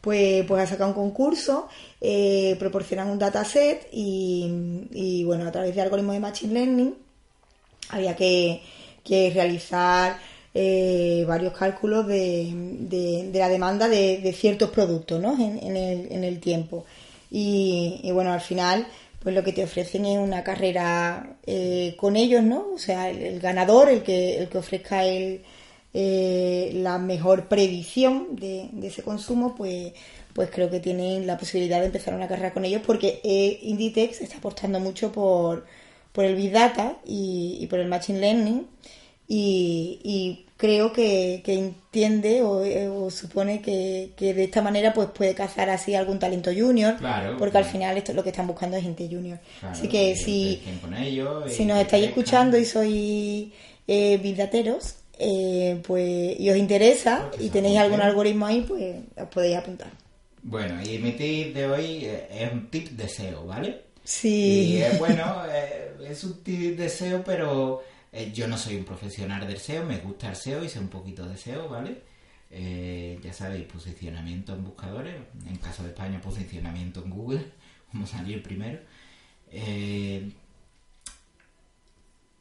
Pues, 0.02 0.44
pues 0.44 0.62
ha 0.62 0.66
sacado 0.66 0.90
un 0.90 0.94
concurso, 0.94 1.68
eh, 2.02 2.56
proporcionan 2.58 3.08
un 3.08 3.18
dataset 3.18 3.88
y, 3.90 4.86
y, 4.92 5.24
bueno, 5.24 5.48
a 5.48 5.52
través 5.52 5.74
de 5.74 5.80
algoritmos 5.80 6.12
de 6.12 6.20
Machine 6.20 6.52
Learning 6.52 6.94
había 7.88 8.14
que, 8.14 8.60
que 9.02 9.30
realizar 9.32 10.18
eh, 10.54 11.24
varios 11.26 11.52
cálculos 11.52 12.06
de, 12.06 12.50
de, 12.52 13.38
la 13.38 13.48
demanda 13.48 13.88
de, 13.88 14.32
ciertos 14.38 14.70
productos 14.70 15.20
¿no? 15.20 15.34
en, 15.34 15.76
el, 15.76 16.12
en 16.12 16.24
el 16.24 16.40
tiempo. 16.40 16.84
Y, 17.30 18.10
bueno, 18.12 18.32
al 18.32 18.40
final 18.40 18.86
pues 19.20 19.34
lo 19.34 19.42
que 19.42 19.52
te 19.54 19.64
ofrecen 19.64 20.04
es 20.04 20.18
una 20.18 20.44
carrera 20.44 21.38
eh, 21.46 21.96
con 21.98 22.14
ellos, 22.14 22.42
¿no? 22.42 22.66
O 22.74 22.78
sea, 22.78 23.08
el, 23.08 23.40
ganador, 23.40 23.88
el 23.88 24.02
que, 24.02 24.36
el 24.36 24.50
que 24.50 24.58
ofrezca 24.58 25.06
el, 25.06 25.42
eh, 25.96 26.72
la 26.74 26.98
mejor 26.98 27.46
predicción 27.46 28.34
de, 28.34 28.68
ese 28.82 29.04
consumo, 29.04 29.54
pues, 29.54 29.92
pues 30.32 30.50
creo 30.50 30.68
que 30.68 30.80
tienen 30.80 31.24
la 31.24 31.38
posibilidad 31.38 31.78
de 31.78 31.86
empezar 31.86 32.14
una 32.14 32.26
carrera 32.26 32.52
con 32.52 32.64
ellos 32.64 32.82
porque 32.84 33.20
eh, 33.22 33.60
Inditex 33.62 34.20
está 34.20 34.38
apostando 34.38 34.80
mucho 34.80 35.12
por, 35.12 35.64
por 36.12 36.24
el 36.24 36.34
Big 36.34 36.50
Data 36.50 36.98
y, 37.06 37.64
por 37.70 37.78
el 37.78 37.86
Machine 37.88 38.18
Learning 38.18 38.66
y, 39.28 40.43
creo 40.56 40.92
que, 40.92 41.42
entiende 41.46 42.42
o, 42.42 43.10
supone 43.10 43.60
que, 43.60 44.12
de 44.18 44.44
esta 44.44 44.62
manera 44.62 44.92
pues 44.92 45.08
puede 45.08 45.34
cazar 45.34 45.70
así 45.70 45.94
algún 45.94 46.18
talento 46.18 46.50
junior 46.56 46.96
porque 47.38 47.58
al 47.58 47.64
final 47.64 47.96
esto 47.96 48.12
lo 48.12 48.22
que 48.22 48.30
están 48.30 48.46
buscando 48.46 48.76
es 48.76 48.82
gente 48.82 49.08
junior. 49.10 49.38
Así 49.62 49.88
que 49.88 50.14
si, 50.16 50.62
si 51.48 51.64
nos 51.64 51.78
estáis 51.78 52.06
escuchando 52.08 52.56
y 52.56 52.64
sois 52.64 53.52
eh, 53.86 54.20
eh, 55.16 55.80
pues 55.86 56.40
y 56.40 56.50
os 56.50 56.56
interesa 56.56 57.28
pues 57.30 57.42
y 57.42 57.50
tenéis 57.50 57.78
algún 57.78 58.00
algoritmo 58.00 58.46
ahí 58.46 58.64
pues 58.66 58.96
os 59.16 59.28
podéis 59.28 59.56
apuntar. 59.56 59.88
Bueno 60.42 60.82
y 60.82 60.98
mi 60.98 61.12
tip 61.12 61.54
de 61.54 61.66
hoy 61.66 62.04
eh, 62.04 62.28
es 62.30 62.52
un 62.52 62.68
tip 62.68 62.88
de 62.90 63.08
SEO 63.08 63.46
¿vale? 63.46 63.82
sí. 64.02 64.74
Y 64.74 64.82
es 64.82 64.98
bueno 65.04 65.42
es 66.04 66.24
un 66.24 66.42
tip 66.42 66.76
de 66.76 66.88
SEO 66.88 67.22
pero 67.24 67.82
eh, 68.16 68.30
yo 68.32 68.46
no 68.46 68.56
soy 68.56 68.76
un 68.76 68.84
profesional 68.84 69.44
del 69.44 69.58
SEO, 69.58 69.84
me 69.84 69.98
gusta 69.98 70.28
el 70.30 70.36
SEO 70.36 70.64
y 70.64 70.68
sé 70.68 70.78
un 70.78 70.86
poquito 70.86 71.26
de 71.26 71.36
SEO, 71.36 71.68
¿vale? 71.68 72.02
Eh, 72.48 73.18
ya 73.20 73.32
sabéis, 73.32 73.66
posicionamiento 73.66 74.54
en 74.54 74.62
buscadores, 74.62 75.16
en 75.48 75.56
caso 75.56 75.82
de 75.82 75.88
España, 75.88 76.20
posicionamiento 76.20 77.02
en 77.02 77.10
Google, 77.10 77.44
como 77.90 78.06
salir 78.06 78.40
primero. 78.40 78.78
Eh, 79.50 80.30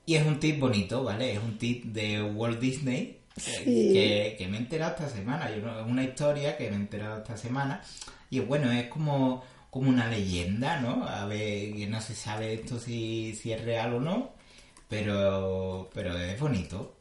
y 0.06 0.14
es 0.16 0.28
un 0.28 0.40
tip 0.40 0.60
bonito, 0.60 1.04
¿vale? 1.04 1.34
Es 1.34 1.40
un 1.40 1.58
tip 1.58 1.86
de 1.86 2.22
Walt 2.22 2.60
Disney 2.60 3.22
que, 3.36 4.48
me 4.48 4.58
he 4.58 4.60
enterado 4.60 4.92
esta 4.92 5.10
semana. 5.10 5.50
Es 5.50 5.64
una 5.88 6.04
historia 6.04 6.56
que 6.56 6.70
me 6.70 6.76
he 6.76 6.80
enterado 6.80 7.18
esta 7.18 7.36
semana. 7.36 7.82
Y 8.30 8.42
bueno, 8.42 8.72
es 8.72 8.90
como, 8.90 9.44
como 9.72 9.90
una 9.90 10.08
leyenda, 10.08 10.80
¿no? 10.82 11.08
A 11.08 11.26
ver, 11.26 11.90
no 11.90 12.00
se 12.00 12.14
sabe 12.14 12.54
esto 12.54 12.80
si, 12.80 13.34
si 13.34 13.54
es 13.54 13.64
real 13.64 13.96
o 13.96 14.00
no 14.00 14.43
pero, 14.94 15.90
pero 15.92 16.16
es 16.18 16.40
bonito. 16.40 16.96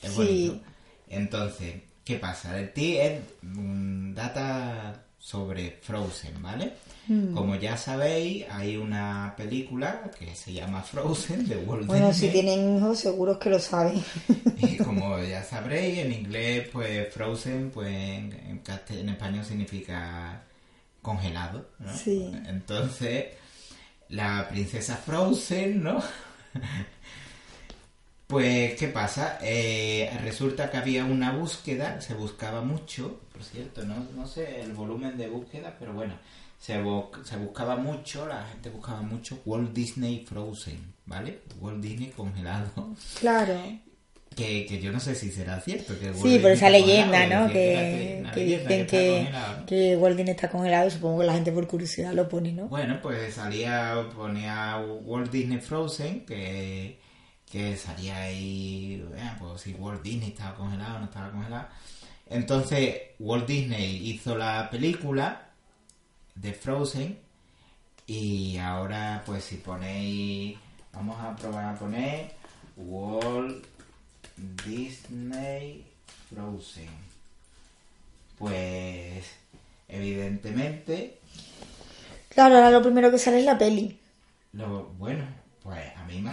Es 0.00 0.14
bonito. 0.14 0.60
Entonces, 1.08 1.74
¿qué 2.04 2.16
pasa? 2.16 2.56
El 2.56 2.72
T 2.72 3.04
es 3.04 3.22
un 3.42 4.14
data 4.14 5.04
sobre 5.18 5.78
Frozen, 5.82 6.40
¿vale? 6.40 6.74
Hmm. 7.08 7.34
Como 7.34 7.56
ya 7.56 7.76
sabéis, 7.76 8.46
hay 8.48 8.76
una 8.76 9.34
película 9.36 10.10
que 10.16 10.34
se 10.36 10.52
llama 10.52 10.82
Frozen 10.82 11.48
de 11.48 11.56
Walt 11.56 11.86
Bueno, 11.86 12.12
si 12.12 12.28
tienen 12.28 12.78
hijos, 12.78 13.00
seguros 13.00 13.38
que 13.38 13.50
lo 13.50 13.58
saben. 13.58 14.02
y 14.58 14.76
como 14.76 15.20
ya 15.20 15.42
sabréis, 15.42 15.98
en 15.98 16.12
inglés, 16.12 16.68
pues 16.72 17.12
Frozen, 17.12 17.70
pues 17.70 17.88
en, 17.88 18.62
en 18.90 19.08
español 19.08 19.44
significa 19.44 20.44
congelado, 21.02 21.66
¿no? 21.80 21.96
Sí. 21.96 22.32
Entonces, 22.46 23.26
la 24.08 24.46
princesa 24.48 24.96
Frozen, 24.96 25.82
¿no? 25.82 26.00
Pues, 28.34 28.74
¿qué 28.74 28.88
pasa? 28.88 29.38
Eh, 29.42 30.10
resulta 30.24 30.68
que 30.68 30.76
había 30.76 31.04
una 31.04 31.30
búsqueda, 31.30 32.00
se 32.00 32.14
buscaba 32.14 32.62
mucho, 32.62 33.20
por 33.32 33.44
cierto, 33.44 33.84
no, 33.84 33.94
no 34.16 34.26
sé 34.26 34.60
el 34.60 34.72
volumen 34.72 35.16
de 35.16 35.28
búsqueda, 35.28 35.76
pero 35.78 35.92
bueno, 35.92 36.14
se, 36.58 36.82
se 37.22 37.36
buscaba 37.36 37.76
mucho, 37.76 38.26
la 38.26 38.44
gente 38.46 38.70
buscaba 38.70 39.02
mucho 39.02 39.38
Walt 39.44 39.72
Disney 39.72 40.26
Frozen, 40.28 40.94
¿vale? 41.06 41.42
Walt 41.60 41.80
Disney 41.80 42.10
congelado. 42.10 42.72
Claro. 43.20 43.56
Que, 44.34 44.66
que 44.66 44.80
yo 44.80 44.90
no 44.90 44.98
sé 44.98 45.14
si 45.14 45.30
será 45.30 45.60
cierto. 45.60 45.96
Que 45.96 46.12
sí, 46.12 46.40
por 46.40 46.50
esa 46.50 46.70
leyenda, 46.70 47.28
¿no? 47.28 47.52
Que, 47.52 48.26
que, 48.34 48.44
dicen 48.44 48.86
que, 48.88 49.28
que, 49.64 49.96
Walt 49.96 50.16
Disney 50.16 50.34
está 50.34 50.50
congelado, 50.50 50.90
supongo 50.90 51.20
que 51.20 51.26
la 51.26 51.34
gente 51.34 51.52
por 51.52 51.68
curiosidad 51.68 52.12
lo 52.12 52.28
pone, 52.28 52.50
¿no? 52.50 52.66
Bueno, 52.66 52.98
pues 53.00 53.34
salía, 53.34 54.04
ponía 54.12 54.84
Walt 55.04 55.30
Disney 55.30 55.58
Frozen, 55.58 56.26
que 56.26 57.03
que 57.54 57.76
salía 57.76 58.16
ahí, 58.16 59.08
pues 59.38 59.60
si 59.60 59.74
Walt 59.74 60.02
Disney 60.02 60.30
estaba 60.30 60.56
congelado 60.56 60.96
o 60.96 60.98
no 60.98 61.04
estaba 61.04 61.30
congelado. 61.30 61.68
Entonces 62.28 63.00
Walt 63.20 63.46
Disney 63.46 64.10
hizo 64.10 64.36
la 64.36 64.68
película 64.68 65.50
de 66.34 66.52
Frozen 66.52 67.16
y 68.08 68.58
ahora 68.58 69.22
pues 69.24 69.44
si 69.44 69.58
ponéis, 69.58 70.58
vamos 70.92 71.16
a 71.20 71.36
probar 71.36 71.66
a 71.66 71.78
poner 71.78 72.32
Walt 72.76 73.64
Disney 74.66 75.86
Frozen. 76.28 76.90
Pues 78.36 79.26
evidentemente... 79.86 81.20
Claro, 82.30 82.56
ahora 82.56 82.70
lo 82.72 82.82
primero 82.82 83.12
que 83.12 83.18
sale 83.18 83.38
es 83.38 83.44
la 83.44 83.56
peli. 83.56 83.96
Lo, 84.54 84.86
bueno, 84.98 85.24
pues 85.62 85.96
a 85.96 86.02
mí 86.02 86.20
me 86.20 86.32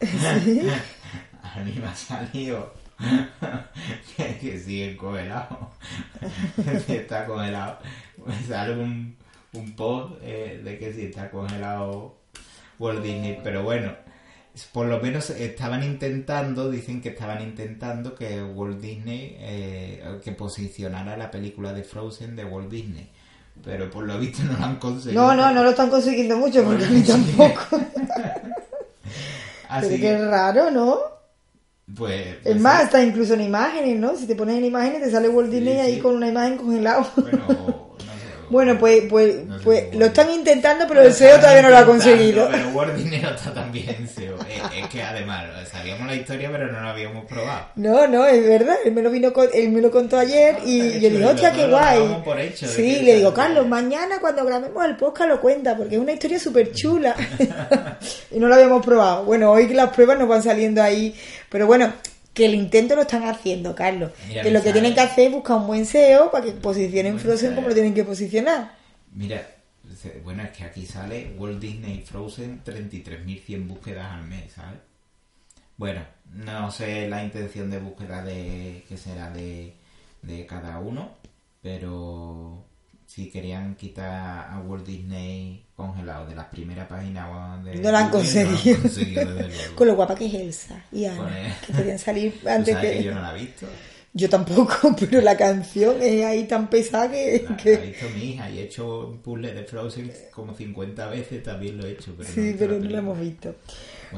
a 1.42 1.60
mí 1.60 1.74
me 1.78 1.86
ha 1.86 1.94
salido 1.94 2.72
que, 4.16 4.36
que 4.40 4.58
sigue 4.58 4.96
congelado. 4.96 5.70
si 6.86 6.92
está 6.94 7.26
congelado. 7.26 7.78
Me 8.24 8.42
sale 8.42 8.74
un, 8.74 9.16
un 9.54 9.76
post 9.76 10.14
eh, 10.22 10.60
de 10.62 10.78
que 10.78 10.92
si 10.92 11.06
está 11.06 11.30
congelado 11.30 12.16
Walt 12.78 13.02
Disney. 13.02 13.40
Pero 13.42 13.62
bueno, 13.62 13.92
por 14.72 14.86
lo 14.86 15.00
menos 15.00 15.30
estaban 15.30 15.82
intentando, 15.82 16.70
dicen 16.70 17.00
que 17.00 17.10
estaban 17.10 17.42
intentando 17.42 18.14
que 18.14 18.42
Walt 18.42 18.80
Disney, 18.80 19.36
eh, 19.38 20.20
que 20.22 20.32
posicionara 20.32 21.16
la 21.16 21.30
película 21.30 21.72
de 21.72 21.84
Frozen 21.84 22.36
de 22.36 22.44
Walt 22.44 22.70
Disney. 22.70 23.08
Pero 23.62 23.90
por 23.90 24.04
lo 24.04 24.18
visto 24.18 24.42
no 24.44 24.58
lo 24.58 24.64
han 24.64 24.76
conseguido. 24.76 25.22
No, 25.22 25.34
no, 25.34 25.50
no 25.52 25.62
lo 25.62 25.70
están 25.70 25.90
consiguiendo 25.90 26.36
mucho 26.38 26.64
porque 26.64 26.84
a 26.84 26.88
mí 26.88 27.02
tampoco. 29.70 29.94
Pero 29.98 30.02
qué 30.02 30.26
raro, 30.26 30.70
¿no? 30.70 30.98
Pues, 31.96 32.20
es 32.20 32.36
pues 32.42 32.60
más, 32.60 32.84
está 32.84 33.02
incluso 33.02 33.34
en 33.34 33.40
imágenes, 33.40 33.98
¿no? 33.98 34.16
Si 34.16 34.26
te 34.26 34.36
pones 34.36 34.58
en 34.58 34.64
imágenes 34.64 35.02
te 35.02 35.10
sale 35.10 35.28
Walt 35.28 35.50
Disney 35.50 35.78
ahí 35.78 35.98
con 35.98 36.14
una 36.14 36.28
imagen 36.28 36.56
congelada. 36.56 37.10
Bueno, 37.16 37.89
bueno, 38.50 38.76
pues, 38.78 39.04
pues, 39.08 39.36
pues 39.62 39.94
lo 39.94 40.06
están 40.06 40.30
intentando, 40.30 40.86
pero 40.88 41.02
el 41.02 41.12
SEO 41.12 41.38
todavía 41.38 41.62
no 41.62 41.70
lo 41.70 41.78
ha 41.78 41.86
conseguido. 41.86 42.48
Pero 42.50 42.68
Word 42.70 42.96
Disney 42.96 43.20
no 43.20 43.30
está 43.30 43.54
tan 43.54 43.70
bien 43.70 44.08
SEO. 44.08 44.36
Es, 44.76 44.88
que 44.88 45.02
además, 45.02 45.44
sabíamos 45.70 46.08
la 46.08 46.16
historia, 46.16 46.50
pero 46.50 46.70
no 46.70 46.80
la 46.80 46.90
habíamos 46.90 47.24
probado. 47.26 47.66
No, 47.76 48.08
no, 48.08 48.26
es 48.26 48.44
verdad. 48.46 48.76
Él 48.84 48.92
me 48.92 49.02
lo, 49.02 49.10
vino, 49.10 49.32
él 49.54 49.70
me 49.70 49.80
lo 49.80 49.90
contó 49.90 50.18
ayer 50.18 50.58
y 50.66 50.98
yo 51.00 51.10
dije, 51.10 51.24
hostia, 51.24 51.52
qué 51.52 51.68
guay. 51.68 52.50
sí, 52.54 53.02
le 53.02 53.16
digo, 53.16 53.32
Carlos, 53.32 53.68
mañana 53.68 54.18
cuando 54.20 54.44
grabemos 54.44 54.84
el 54.84 54.96
podcast 54.96 55.30
lo 55.30 55.40
cuenta, 55.40 55.76
porque 55.76 55.94
es 55.94 56.00
una 56.00 56.12
historia 56.12 56.40
súper 56.40 56.72
chula. 56.72 57.14
y 58.32 58.38
no 58.40 58.48
lo 58.48 58.54
habíamos 58.54 58.84
probado. 58.84 59.24
Bueno, 59.24 59.52
hoy 59.52 59.68
las 59.68 59.90
pruebas 59.90 60.18
nos 60.18 60.28
van 60.28 60.42
saliendo 60.42 60.82
ahí. 60.82 61.14
Pero 61.48 61.66
bueno, 61.66 61.92
que 62.34 62.46
el 62.46 62.54
intento 62.54 62.94
lo 62.94 63.02
están 63.02 63.24
haciendo, 63.24 63.74
Carlos. 63.74 64.12
que 64.28 64.50
lo 64.50 64.62
que 64.62 64.72
tienen 64.72 64.94
que 64.94 65.00
hacer 65.00 65.26
es 65.26 65.32
buscar 65.32 65.56
un 65.58 65.66
buen 65.66 65.84
SEO 65.84 66.30
para 66.30 66.44
que 66.44 66.52
posicionen 66.52 67.18
Frozen 67.18 67.54
como 67.54 67.68
lo 67.68 67.74
tienen 67.74 67.94
que 67.94 68.04
posicionar. 68.04 68.76
Mira, 69.12 69.46
bueno, 70.22 70.42
es 70.42 70.50
que 70.50 70.64
aquí 70.64 70.86
sale 70.86 71.34
Walt 71.36 71.60
Disney 71.60 72.02
Frozen 72.02 72.62
33.100 72.64 73.66
búsquedas 73.66 74.12
al 74.12 74.24
mes, 74.24 74.52
¿sabes? 74.52 74.78
Bueno, 75.76 76.02
no 76.32 76.70
sé 76.70 77.08
la 77.08 77.24
intención 77.24 77.70
de 77.70 77.78
búsqueda 77.78 78.22
de 78.22 78.84
que 78.88 78.96
será 78.96 79.30
de, 79.30 79.74
de 80.22 80.46
cada 80.46 80.78
uno, 80.78 81.14
pero 81.62 82.64
si 83.10 83.28
querían 83.28 83.74
quitar 83.74 84.52
a 84.52 84.60
Walt 84.60 84.86
Disney 84.86 85.64
congelado 85.74 86.28
de 86.28 86.36
las 86.36 86.46
primeras 86.46 86.86
páginas 86.86 87.64
de 87.64 87.74
no 87.74 87.90
lo 87.90 87.96
han 87.96 88.08
conseguido, 88.08 88.78
con 89.74 89.88
lo 89.88 89.96
guapa 89.96 90.14
que 90.14 90.26
es 90.26 90.34
Elsa 90.34 90.84
y 90.92 91.06
Ana 91.06 91.58
que 91.66 91.72
querían 91.72 91.98
salir 91.98 92.40
antes 92.48 92.76
que... 92.76 93.02
yo 93.02 93.12
no 93.12 93.20
la 93.20 93.36
he 93.36 93.40
visto 93.40 93.66
yo 94.12 94.28
tampoco 94.28 94.94
pero 95.00 95.20
la 95.22 95.36
canción 95.36 96.00
es 96.00 96.24
ahí 96.24 96.44
tan 96.44 96.70
pesada 96.70 97.10
que, 97.10 97.46
la, 97.48 97.56
que... 97.56 97.74
ha 97.74 97.80
visto 97.80 98.06
mi 98.14 98.30
hija 98.30 98.48
y 98.48 98.58
he 98.60 98.62
hecho 98.62 99.08
un 99.08 99.18
puzzle 99.18 99.54
de 99.54 99.64
Frozen 99.64 100.12
como 100.30 100.54
50 100.54 101.08
veces 101.08 101.42
también 101.42 101.78
lo 101.78 101.86
he 101.86 101.92
hecho 101.92 102.14
pero 102.16 102.28
sí 102.30 102.54
pero 102.56 102.78
no 102.78 102.88
lo 102.88 102.98
hemos 102.98 103.18
visto. 103.18 103.56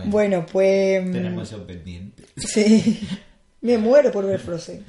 Bueno, 0.04 0.44
pues 0.44 1.10
tenemos 1.10 1.48
eso 1.48 1.66
pendiente 1.66 2.24
sí. 2.36 3.08
Me 3.62 3.78
muero 3.78 4.12
por 4.12 4.26
ver 4.26 4.40
Frozen 4.40 4.84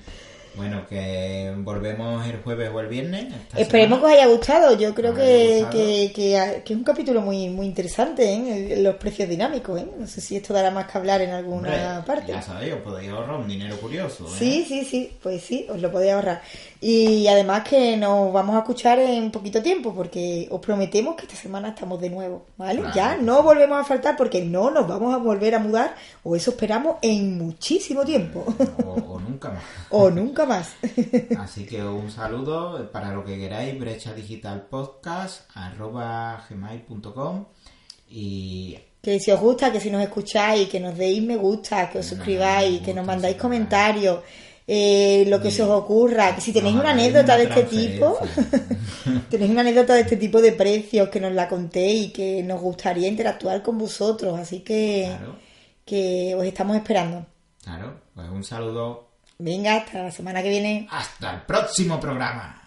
Bueno, 0.56 0.86
que 0.88 1.52
volvemos 1.58 2.26
el 2.28 2.38
jueves 2.44 2.70
o 2.72 2.80
el 2.80 2.88
viernes. 2.88 3.34
Esperemos 3.58 4.00
que 4.00 4.06
os 4.06 4.12
haya 4.12 4.28
gustado. 4.28 4.78
Yo 4.78 4.94
creo 4.94 5.14
que, 5.14 5.62
gustado. 5.62 5.72
que, 5.72 6.12
que- 6.14 6.62
que 6.64 6.74
es 6.74 6.78
un 6.78 6.84
capítulo 6.84 7.22
muy 7.22 7.50
muy 7.50 7.66
interesante, 7.66 8.32
¿eh? 8.34 8.76
Los 8.80 8.96
precios 8.96 9.28
dinámicos, 9.28 9.82
¿eh? 9.82 9.88
No 9.98 10.06
sé 10.06 10.22
si 10.22 10.36
esto 10.36 10.54
dará 10.54 10.70
más 10.70 10.92
que 10.92 10.98
hablar 10.98 11.22
en 11.22 11.32
alguna 11.32 11.98
Hombre, 12.00 12.06
parte. 12.06 12.32
Ya 12.34 12.42
sabéis, 12.42 12.74
os 12.74 12.82
podéis 12.82 13.10
ahorrar 13.12 13.40
un 13.40 13.48
dinero 13.48 13.76
curioso. 13.78 14.26
¿eh? 14.28 14.36
Sí, 14.38 14.66
sí, 14.68 14.86
sí, 14.86 15.12
pues 15.24 15.42
sí, 15.42 15.66
os 15.70 15.82
lo 15.82 15.92
podéis 15.92 16.14
ahorrar. 16.14 16.42
Y 16.86 17.28
además 17.30 17.64
que 17.64 17.96
nos 17.96 18.34
vamos 18.34 18.58
a 18.58 18.60
escuchar 18.60 19.00
en 19.00 19.32
poquito 19.32 19.62
tiempo, 19.62 19.96
porque 19.96 20.50
os 20.52 20.60
prometemos 20.60 21.16
que 21.16 21.22
esta 21.22 21.38
semana 21.38 21.70
estamos 21.70 22.02
de 22.02 22.10
nuevo, 22.10 22.48
¿vale? 22.58 22.82
Claro. 22.82 22.94
Ya 22.94 23.16
no 23.16 23.42
volvemos 23.42 23.80
a 23.80 23.86
faltar 23.86 24.18
porque 24.18 24.42
no 24.42 24.70
nos 24.70 24.86
vamos 24.86 25.14
a 25.14 25.18
volver 25.18 25.56
a 25.56 25.60
mudar, 25.60 25.96
o 26.24 26.36
eso 26.36 26.52
esperamos 26.52 26.98
en 27.02 27.38
muchísimo 27.38 28.04
tiempo, 28.04 28.44
O, 28.86 29.14
o 29.14 29.20
nunca 29.22 29.52
más. 29.52 29.64
o 29.92 30.10
nunca 30.10 30.46
más. 30.46 30.76
Así 31.40 31.66
que 31.66 31.82
un 31.82 32.12
saludo 32.12 32.92
para 32.92 33.14
lo 33.14 33.24
que 33.24 33.40
queráis, 33.40 33.80
brecha 33.80 34.14
digital 34.14 34.64
podcast 34.64 35.50
arroba 35.56 36.46
gmail.com 36.50 37.46
y 38.10 38.78
Que 39.02 39.22
si 39.22 39.32
os 39.32 39.40
gusta, 39.40 39.72
que 39.72 39.80
si 39.80 39.90
nos 39.90 40.02
escucháis, 40.04 40.68
que 40.68 40.82
nos 40.82 40.98
deis 40.98 41.24
me 41.24 41.38
gusta, 41.38 41.90
que 41.90 42.00
os 42.00 42.06
suscribáis, 42.06 42.82
que 42.82 42.94
nos 42.94 43.06
mandáis 43.06 43.38
comentarios, 43.38 44.20
eh, 44.66 45.26
lo 45.28 45.42
que 45.42 45.50
mm. 45.50 45.52
se 45.52 45.64
os 45.64 45.70
ocurra. 45.70 46.40
Si 46.40 46.54
tenéis 46.54 46.76
una 46.76 46.92
anécdota 46.92 47.38
de 47.38 47.44
este 47.44 47.64
tipo, 47.64 48.18
tenéis 49.30 49.52
una 49.52 49.62
anécdota 49.62 49.94
de 49.94 50.02
este 50.02 50.18
tipo 50.18 50.42
de 50.42 50.54
precios 50.54 51.10
que 51.10 51.20
nos 51.20 51.34
la 51.34 51.48
contéis 51.48 52.08
y 52.08 52.12
que 52.12 52.44
nos 52.44 52.62
gustaría 52.62 53.08
interactuar 53.08 53.62
con 53.62 53.78
vosotros. 53.78 54.40
Así 54.40 54.62
que, 54.62 55.10
que 55.86 56.36
os 56.38 56.46
estamos 56.46 56.78
esperando. 56.78 57.26
Claro, 57.64 58.02
pues 58.16 58.30
un 58.30 58.44
saludo. 58.44 59.10
Venga, 59.40 59.76
hasta 59.78 60.04
la 60.04 60.12
semana 60.12 60.42
que 60.42 60.50
viene. 60.50 60.88
Hasta 60.90 61.34
el 61.34 61.42
próximo 61.42 62.00
programa. 62.00 62.62